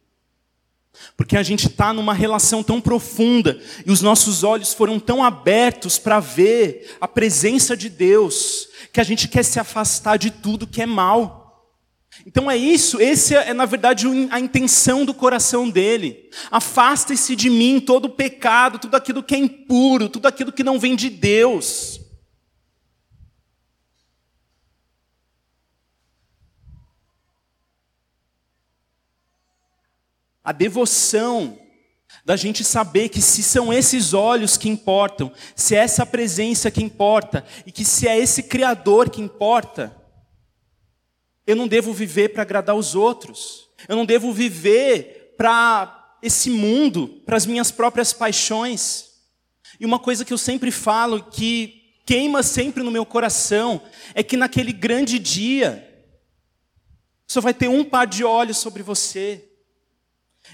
Porque 1.16 1.37
a 1.37 1.43
gente 1.43 1.66
está 1.66 1.93
numa 1.93 2.14
relação 2.14 2.62
tão 2.62 2.81
profunda 2.81 3.61
e 3.85 3.91
os 3.91 4.01
nossos 4.01 4.43
olhos 4.43 4.73
foram 4.73 4.99
tão 4.99 5.23
abertos 5.23 5.99
para 5.99 6.21
ver 6.21 6.97
a 7.01 7.07
presença 7.07 7.77
de 7.77 7.89
Deus, 7.89 8.69
que 8.93 9.01
a 9.01 9.05
gente 9.05 9.29
quer 9.29 9.45
se 9.45 9.61
afastar 9.61 10.16
de 10.16 10.31
tudo 10.31 10.66
que 10.66 10.81
é 10.81 10.87
mal. 10.87 11.47
Então 12.27 12.51
é 12.51 12.57
isso, 12.57 13.01
esse 13.01 13.35
é 13.35 13.55
na 13.55 13.64
verdade 13.64 14.07
a 14.31 14.41
intenção 14.41 15.05
do 15.05 15.14
coração 15.14 15.69
dele. 15.69 16.31
Afaste-se 16.51 17.35
de 17.35 17.49
mim 17.49 17.81
todo 17.81 18.07
o 18.07 18.11
pecado, 18.11 18.79
tudo 18.79 18.97
aquilo 18.97 19.23
que 19.23 19.35
é 19.35 19.39
impuro, 19.39 20.09
tudo 20.09 20.27
aquilo 20.27 20.53
que 20.53 20.64
não 20.64 20.79
vem 20.79 20.95
de 20.97 21.09
Deus. 21.09 22.01
a 30.49 30.53
devoção 30.53 31.59
da 32.25 32.35
gente 32.35 32.64
saber 32.64 33.11
que 33.11 33.21
se 33.21 33.43
são 33.43 33.71
esses 33.71 34.14
olhos 34.14 34.57
que 34.57 34.66
importam, 34.66 35.31
se 35.55 35.77
é 35.77 35.81
essa 35.81 36.07
presença 36.07 36.71
que 36.71 36.83
importa 36.83 37.45
e 37.66 37.71
que 37.71 37.85
se 37.85 38.09
é 38.09 38.19
esse 38.19 38.45
Criador 38.45 39.11
que 39.11 39.21
importa, 39.21 39.95
eu 41.49 41.57
não 41.57 41.66
devo 41.66 41.94
viver 41.94 42.28
para 42.28 42.42
agradar 42.42 42.76
os 42.76 42.94
outros, 42.94 43.70
eu 43.88 43.96
não 43.96 44.05
devo 44.05 44.34
viver 44.34 45.34
para 45.34 46.18
esse 46.22 46.51
mundo 46.51 47.22
para 47.24 47.38
as 47.38 47.46
minhas 47.46 47.70
próprias 47.70 48.12
paixões. 48.12 49.12
E 49.80 49.86
uma 49.86 49.99
coisa 49.99 50.26
que 50.26 50.32
eu 50.32 50.36
sempre 50.36 50.70
falo, 50.70 51.24
que 51.24 51.94
queima 52.05 52.42
sempre 52.42 52.82
no 52.82 52.90
meu 52.90 53.07
coração, 53.07 53.80
é 54.14 54.22
que 54.22 54.36
naquele 54.36 54.74
grande 54.74 55.18
dia, 55.18 56.05
só 57.26 57.40
vai 57.40 57.55
ter 57.55 57.68
um 57.68 57.82
par 57.82 58.07
de 58.07 58.22
olhos 58.22 58.59
sobre 58.59 58.82
você. 58.82 59.49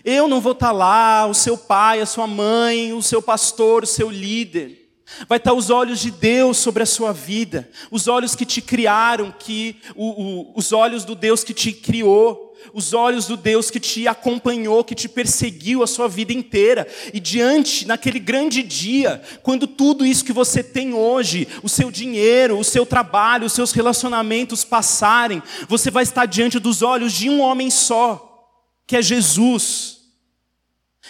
Eu 0.05 0.29
não 0.29 0.41
vou 0.41 0.53
estar 0.53 0.71
lá, 0.71 1.27
o 1.27 1.35
seu 1.35 1.59
pai, 1.59 2.03
a 2.03 2.07
sua 2.07 2.29
mãe, 2.29 2.93
o 2.93 3.03
seu 3.03 3.21
pastor, 3.21 3.83
o 3.83 3.87
seu 3.87 4.09
líder. 4.09 4.84
Vai 5.29 5.39
estar 5.39 5.53
os 5.53 5.71
olhos 5.71 6.01
de 6.01 6.11
Deus 6.11 6.57
sobre 6.57 6.83
a 6.83 6.87
sua 6.87 7.13
vida, 7.13 7.69
os 7.91 8.09
olhos 8.09 8.35
que 8.35 8.47
te 8.47 8.61
criaram, 8.61 9.33
que 9.39 9.77
o, 9.95 10.07
o, 10.07 10.53
os 10.57 10.73
olhos 10.73 11.05
do 11.05 11.15
Deus 11.15 11.45
que 11.45 11.53
te 11.53 11.73
criou, 11.73 12.55
os 12.73 12.95
olhos 12.95 13.27
do 13.27 13.37
Deus 13.37 13.71
que 13.71 13.79
te 13.79 14.09
acompanhou, 14.09 14.83
que 14.83 14.95
te 14.95 15.09
perseguiu 15.09 15.83
a 15.83 15.87
sua 15.87 16.09
vida 16.09 16.33
inteira. 16.33 16.87
E 17.13 17.21
diante, 17.21 17.87
naquele 17.87 18.19
grande 18.19 18.63
dia, 18.63 19.21
quando 19.43 19.67
tudo 19.67 20.07
isso 20.07 20.25
que 20.25 20.33
você 20.33 20.63
tem 20.63 20.95
hoje, 20.95 21.47
o 21.63 21.69
seu 21.69 21.91
dinheiro, 21.91 22.59
o 22.59 22.65
seu 22.65 22.87
trabalho, 22.87 23.47
os 23.47 23.53
seus 23.53 23.73
relacionamentos 23.73 24.65
passarem, 24.65 25.43
você 25.69 25.91
vai 25.91 26.03
estar 26.03 26.27
diante 26.27 26.59
dos 26.59 26.81
olhos 26.81 27.13
de 27.13 27.29
um 27.29 27.41
homem 27.41 27.71
só, 27.71 28.49
que 28.87 28.97
é 28.97 29.03
Jesus. 29.03 30.04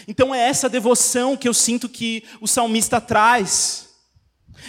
Então 0.06 0.34
é 0.34 0.40
essa 0.40 0.68
devoção 0.68 1.36
que 1.36 1.48
eu 1.48 1.54
sinto 1.54 1.88
que 1.88 2.24
o 2.40 2.46
salmista 2.46 3.00
traz. 3.00 3.88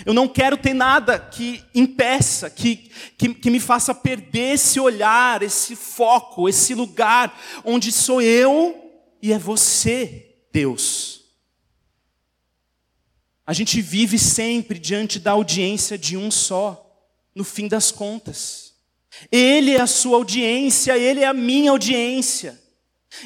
Eu 0.06 0.14
não 0.14 0.28
quero 0.28 0.58
ter 0.58 0.74
nada 0.74 1.18
que 1.18 1.64
impeça, 1.74 2.50
que, 2.50 2.92
que, 3.18 3.34
que, 3.34 3.50
me 3.50 3.60
faça 3.60 3.94
perder 3.94 4.56
esse 4.56 4.80
olhar, 4.80 5.42
esse 5.42 5.76
foco, 5.76 6.50
esse 6.50 6.74
lugar 6.74 7.40
onde 7.64 7.92
sou 7.92 8.22
eu 8.22 8.92
e 9.22 9.32
é 9.32 9.38
você, 9.38 10.36
Deus. 10.52 11.24
A 13.48 13.54
gente 13.54 13.82
vive 13.82 14.18
sempre 14.18 14.80
diante 14.80 15.20
da 15.20 15.32
audiência 15.32 15.98
de 15.98 16.18
um 16.18 16.32
só, 16.32 16.82
no 17.34 17.44
fim 17.44 17.68
das 17.68 17.92
contas. 17.92 18.74
Ele 19.32 19.72
é 19.72 19.82
a 19.82 19.88
sua 19.88 20.18
audiência, 20.18 20.98
ele 20.98 21.22
é 21.22 21.28
a 21.28 21.34
minha 21.34 21.72
audiência. 21.72 22.60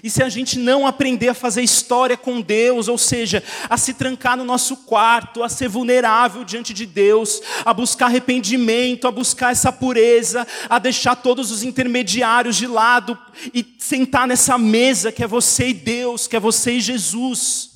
E 0.04 0.10
se 0.10 0.24
a 0.24 0.30
gente 0.30 0.58
não 0.58 0.88
aprender 0.88 1.30
a 1.30 1.34
fazer 1.34 1.62
história 1.62 2.16
com 2.16 2.42
Deus, 2.42 2.88
ou 2.88 2.98
seja, 2.98 3.44
a 3.70 3.78
se 3.78 3.94
trancar 3.94 4.38
no 4.38 4.44
nosso 4.44 4.78
quarto, 4.78 5.44
a 5.44 5.50
ser 5.50 5.68
vulnerável 5.68 6.44
diante 6.44 6.74
de 6.74 6.86
Deus, 6.86 7.42
a 7.66 7.74
buscar 7.74 8.06
arrependimento, 8.06 9.08
a 9.08 9.12
buscar 9.12 9.52
essa 9.52 9.72
pureza, 9.72 10.48
a 10.70 10.80
deixar 10.80 11.16
todos 11.16 11.52
os 11.52 11.64
intermediários 11.64 12.56
de 12.56 12.68
lado 12.68 13.18
e 13.54 13.66
sentar 13.80 14.28
nessa 14.28 14.58
mesa 14.58 15.12
que 15.12 15.24
é 15.24 15.28
você 15.28 15.70
e 15.70 15.74
Deus, 15.74 16.28
que 16.28 16.36
é 16.36 16.40
você 16.40 16.74
e 16.74 16.82
Jesus. 16.82 17.70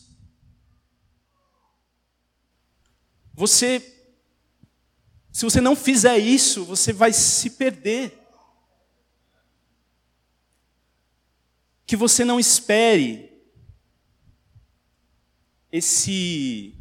Você, 3.34 3.82
se 5.32 5.44
você 5.44 5.60
não 5.60 5.76
fizer 5.76 6.18
isso, 6.18 6.64
você 6.64 6.94
vai 6.94 7.12
se 7.12 7.50
perder. 7.52 8.23
Que 11.86 11.96
você 11.96 12.24
não 12.24 12.40
espere 12.40 13.32
esse 15.72 16.78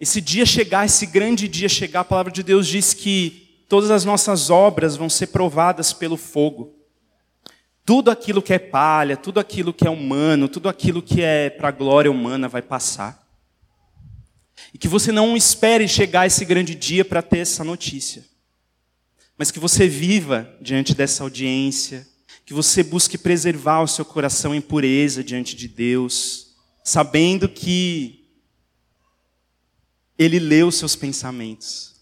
esse 0.00 0.20
dia 0.20 0.44
chegar, 0.44 0.84
esse 0.84 1.06
grande 1.06 1.48
dia 1.48 1.68
chegar. 1.68 2.00
A 2.00 2.04
palavra 2.04 2.30
de 2.30 2.42
Deus 2.42 2.66
diz 2.66 2.92
que 2.92 3.64
todas 3.68 3.90
as 3.90 4.04
nossas 4.04 4.50
obras 4.50 4.96
vão 4.96 5.08
ser 5.08 5.28
provadas 5.28 5.92
pelo 5.92 6.16
fogo. 6.16 6.74
Tudo 7.86 8.10
aquilo 8.10 8.42
que 8.42 8.52
é 8.52 8.58
palha, 8.58 9.16
tudo 9.16 9.40
aquilo 9.40 9.72
que 9.72 9.86
é 9.86 9.90
humano, 9.90 10.48
tudo 10.48 10.68
aquilo 10.68 11.02
que 11.02 11.22
é 11.22 11.48
para 11.48 11.68
a 11.68 11.72
glória 11.72 12.10
humana 12.10 12.48
vai 12.48 12.60
passar. 12.60 13.26
E 14.72 14.78
que 14.78 14.88
você 14.88 15.10
não 15.10 15.36
espere 15.36 15.88
chegar 15.88 16.26
esse 16.26 16.44
grande 16.44 16.74
dia 16.74 17.04
para 17.04 17.22
ter 17.22 17.38
essa 17.38 17.64
notícia. 17.64 18.24
Mas 19.38 19.50
que 19.50 19.58
você 19.58 19.88
viva 19.88 20.54
diante 20.60 20.94
dessa 20.94 21.22
audiência, 21.22 22.06
que 22.44 22.52
você 22.52 22.82
busque 22.82 23.16
preservar 23.16 23.80
o 23.80 23.88
seu 23.88 24.04
coração 24.04 24.54
em 24.54 24.60
pureza 24.60 25.24
diante 25.24 25.56
de 25.56 25.66
Deus, 25.66 26.54
sabendo 26.82 27.48
que 27.48 28.28
Ele 30.18 30.38
lê 30.38 30.62
os 30.62 30.74
seus 30.74 30.94
pensamentos. 30.94 31.94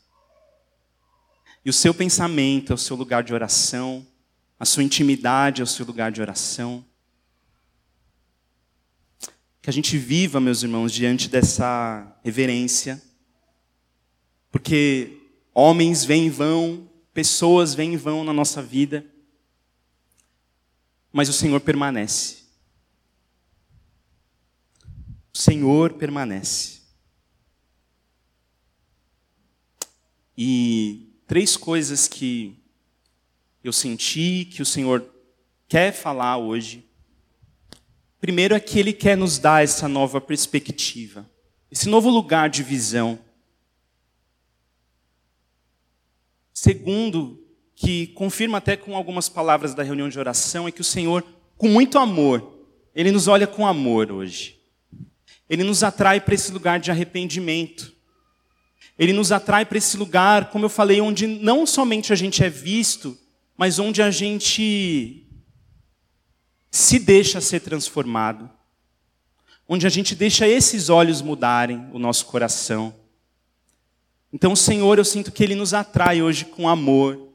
E 1.64 1.70
o 1.70 1.72
seu 1.72 1.94
pensamento 1.94 2.72
é 2.72 2.74
o 2.74 2.78
seu 2.78 2.96
lugar 2.96 3.22
de 3.22 3.32
oração, 3.32 4.04
a 4.58 4.64
sua 4.64 4.82
intimidade 4.82 5.60
é 5.60 5.64
o 5.64 5.66
seu 5.66 5.86
lugar 5.86 6.10
de 6.10 6.20
oração. 6.20 6.84
Que 9.60 9.70
a 9.70 9.72
gente 9.72 9.96
viva, 9.96 10.40
meus 10.40 10.64
irmãos, 10.64 10.92
diante 10.92 11.28
dessa 11.28 12.18
reverência, 12.24 13.00
porque 14.50 15.20
homens 15.54 16.04
vêm 16.04 16.26
e 16.26 16.30
vão, 16.30 16.90
pessoas 17.14 17.74
vêm 17.74 17.94
e 17.94 17.96
vão 17.96 18.24
na 18.24 18.32
nossa 18.32 18.60
vida, 18.60 19.06
mas 21.12 21.28
o 21.28 21.32
Senhor 21.32 21.60
permanece. 21.60 22.38
O 25.34 25.38
Senhor 25.38 25.92
permanece. 25.94 26.80
E 30.36 31.14
três 31.26 31.56
coisas 31.56 32.08
que 32.08 32.58
eu 33.62 33.72
senti 33.72 34.48
que 34.50 34.62
o 34.62 34.66
Senhor 34.66 35.06
quer 35.68 35.92
falar 35.92 36.38
hoje. 36.38 36.88
Primeiro 38.20 38.54
é 38.54 38.60
que 38.60 38.78
Ele 38.78 38.92
quer 38.92 39.16
nos 39.16 39.38
dar 39.38 39.62
essa 39.64 39.88
nova 39.88 40.20
perspectiva, 40.20 41.28
esse 41.70 41.88
novo 41.88 42.08
lugar 42.08 42.48
de 42.48 42.62
visão. 42.62 43.18
Segundo, 46.52 47.41
que 47.82 48.06
confirma 48.08 48.58
até 48.58 48.76
com 48.76 48.94
algumas 48.94 49.28
palavras 49.28 49.74
da 49.74 49.82
reunião 49.82 50.08
de 50.08 50.16
oração, 50.16 50.68
é 50.68 50.70
que 50.70 50.80
o 50.80 50.84
Senhor, 50.84 51.24
com 51.58 51.66
muito 51.66 51.98
amor, 51.98 52.60
Ele 52.94 53.10
nos 53.10 53.26
olha 53.26 53.44
com 53.44 53.66
amor 53.66 54.12
hoje. 54.12 54.56
Ele 55.50 55.64
nos 55.64 55.82
atrai 55.82 56.20
para 56.20 56.32
esse 56.32 56.52
lugar 56.52 56.78
de 56.78 56.92
arrependimento. 56.92 57.92
Ele 58.96 59.12
nos 59.12 59.32
atrai 59.32 59.66
para 59.66 59.78
esse 59.78 59.96
lugar, 59.96 60.48
como 60.50 60.64
eu 60.64 60.68
falei, 60.68 61.00
onde 61.00 61.26
não 61.26 61.66
somente 61.66 62.12
a 62.12 62.16
gente 62.16 62.44
é 62.44 62.48
visto, 62.48 63.18
mas 63.56 63.80
onde 63.80 64.00
a 64.00 64.12
gente 64.12 65.26
se 66.70 67.00
deixa 67.00 67.40
ser 67.40 67.60
transformado. 67.60 68.48
Onde 69.68 69.88
a 69.88 69.90
gente 69.90 70.14
deixa 70.14 70.46
esses 70.46 70.88
olhos 70.88 71.20
mudarem 71.20 71.88
o 71.92 71.98
nosso 71.98 72.26
coração. 72.26 72.94
Então, 74.32 74.52
o 74.52 74.56
Senhor, 74.56 74.98
eu 74.98 75.04
sinto 75.04 75.32
que 75.32 75.42
Ele 75.42 75.56
nos 75.56 75.74
atrai 75.74 76.22
hoje 76.22 76.44
com 76.44 76.68
amor, 76.68 77.31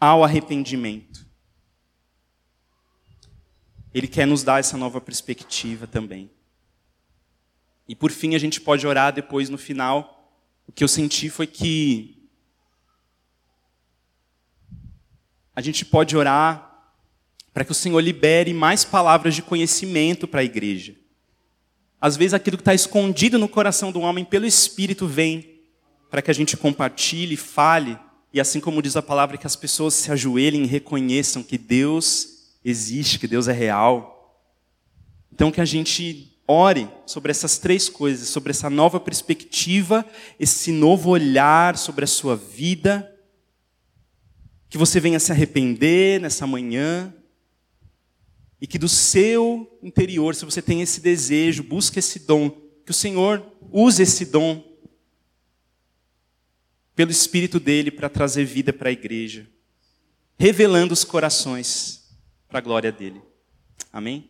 ao 0.00 0.22
arrependimento. 0.22 1.26
Ele 3.92 4.06
quer 4.06 4.26
nos 4.26 4.42
dar 4.42 4.60
essa 4.60 4.76
nova 4.76 5.00
perspectiva 5.00 5.86
também. 5.86 6.30
E 7.88 7.94
por 7.94 8.10
fim, 8.10 8.34
a 8.34 8.38
gente 8.38 8.60
pode 8.60 8.86
orar 8.86 9.12
depois 9.12 9.48
no 9.48 9.58
final. 9.58 10.32
O 10.66 10.72
que 10.72 10.84
eu 10.84 10.88
senti 10.88 11.30
foi 11.30 11.46
que 11.46 12.28
a 15.56 15.60
gente 15.60 15.84
pode 15.84 16.16
orar 16.16 16.66
para 17.52 17.64
que 17.64 17.72
o 17.72 17.74
Senhor 17.74 17.98
libere 17.98 18.54
mais 18.54 18.84
palavras 18.84 19.34
de 19.34 19.42
conhecimento 19.42 20.28
para 20.28 20.40
a 20.40 20.44
igreja. 20.44 20.94
Às 22.00 22.16
vezes 22.16 22.34
aquilo 22.34 22.56
que 22.56 22.60
está 22.60 22.74
escondido 22.74 23.38
no 23.38 23.48
coração 23.48 23.90
do 23.90 24.00
homem 24.00 24.24
pelo 24.24 24.46
Espírito 24.46 25.06
vem 25.06 25.58
para 26.08 26.22
que 26.22 26.30
a 26.30 26.34
gente 26.34 26.56
compartilhe, 26.56 27.36
fale 27.36 27.98
e 28.38 28.40
assim 28.40 28.60
como 28.60 28.80
diz 28.80 28.94
a 28.94 29.02
palavra, 29.02 29.36
que 29.36 29.48
as 29.48 29.56
pessoas 29.56 29.94
se 29.94 30.12
ajoelhem 30.12 30.62
e 30.62 30.68
reconheçam 30.68 31.42
que 31.42 31.58
Deus 31.58 32.54
existe, 32.64 33.18
que 33.18 33.26
Deus 33.26 33.48
é 33.48 33.52
real. 33.52 34.40
Então 35.32 35.50
que 35.50 35.60
a 35.60 35.64
gente 35.64 36.40
ore 36.46 36.88
sobre 37.04 37.32
essas 37.32 37.58
três 37.58 37.88
coisas, 37.88 38.28
sobre 38.28 38.52
essa 38.52 38.70
nova 38.70 39.00
perspectiva, 39.00 40.06
esse 40.38 40.70
novo 40.70 41.10
olhar 41.10 41.76
sobre 41.76 42.04
a 42.04 42.06
sua 42.06 42.36
vida, 42.36 43.12
que 44.70 44.78
você 44.78 45.00
venha 45.00 45.18
se 45.18 45.32
arrepender 45.32 46.20
nessa 46.20 46.46
manhã, 46.46 47.12
e 48.60 48.68
que 48.68 48.78
do 48.78 48.88
seu 48.88 49.80
interior, 49.82 50.36
se 50.36 50.44
você 50.44 50.62
tem 50.62 50.80
esse 50.80 51.00
desejo, 51.00 51.64
busque 51.64 51.98
esse 51.98 52.20
dom, 52.20 52.50
que 52.84 52.92
o 52.92 52.94
Senhor 52.94 53.44
use 53.72 54.00
esse 54.00 54.26
dom 54.26 54.62
pelo 56.98 57.12
Espírito 57.12 57.60
dele 57.60 57.92
para 57.92 58.08
trazer 58.08 58.44
vida 58.44 58.72
para 58.72 58.88
a 58.88 58.92
igreja, 58.92 59.46
revelando 60.36 60.92
os 60.92 61.04
corações 61.04 62.12
para 62.48 62.58
a 62.58 62.60
glória 62.60 62.90
dele. 62.90 63.22
Amém? 63.92 64.28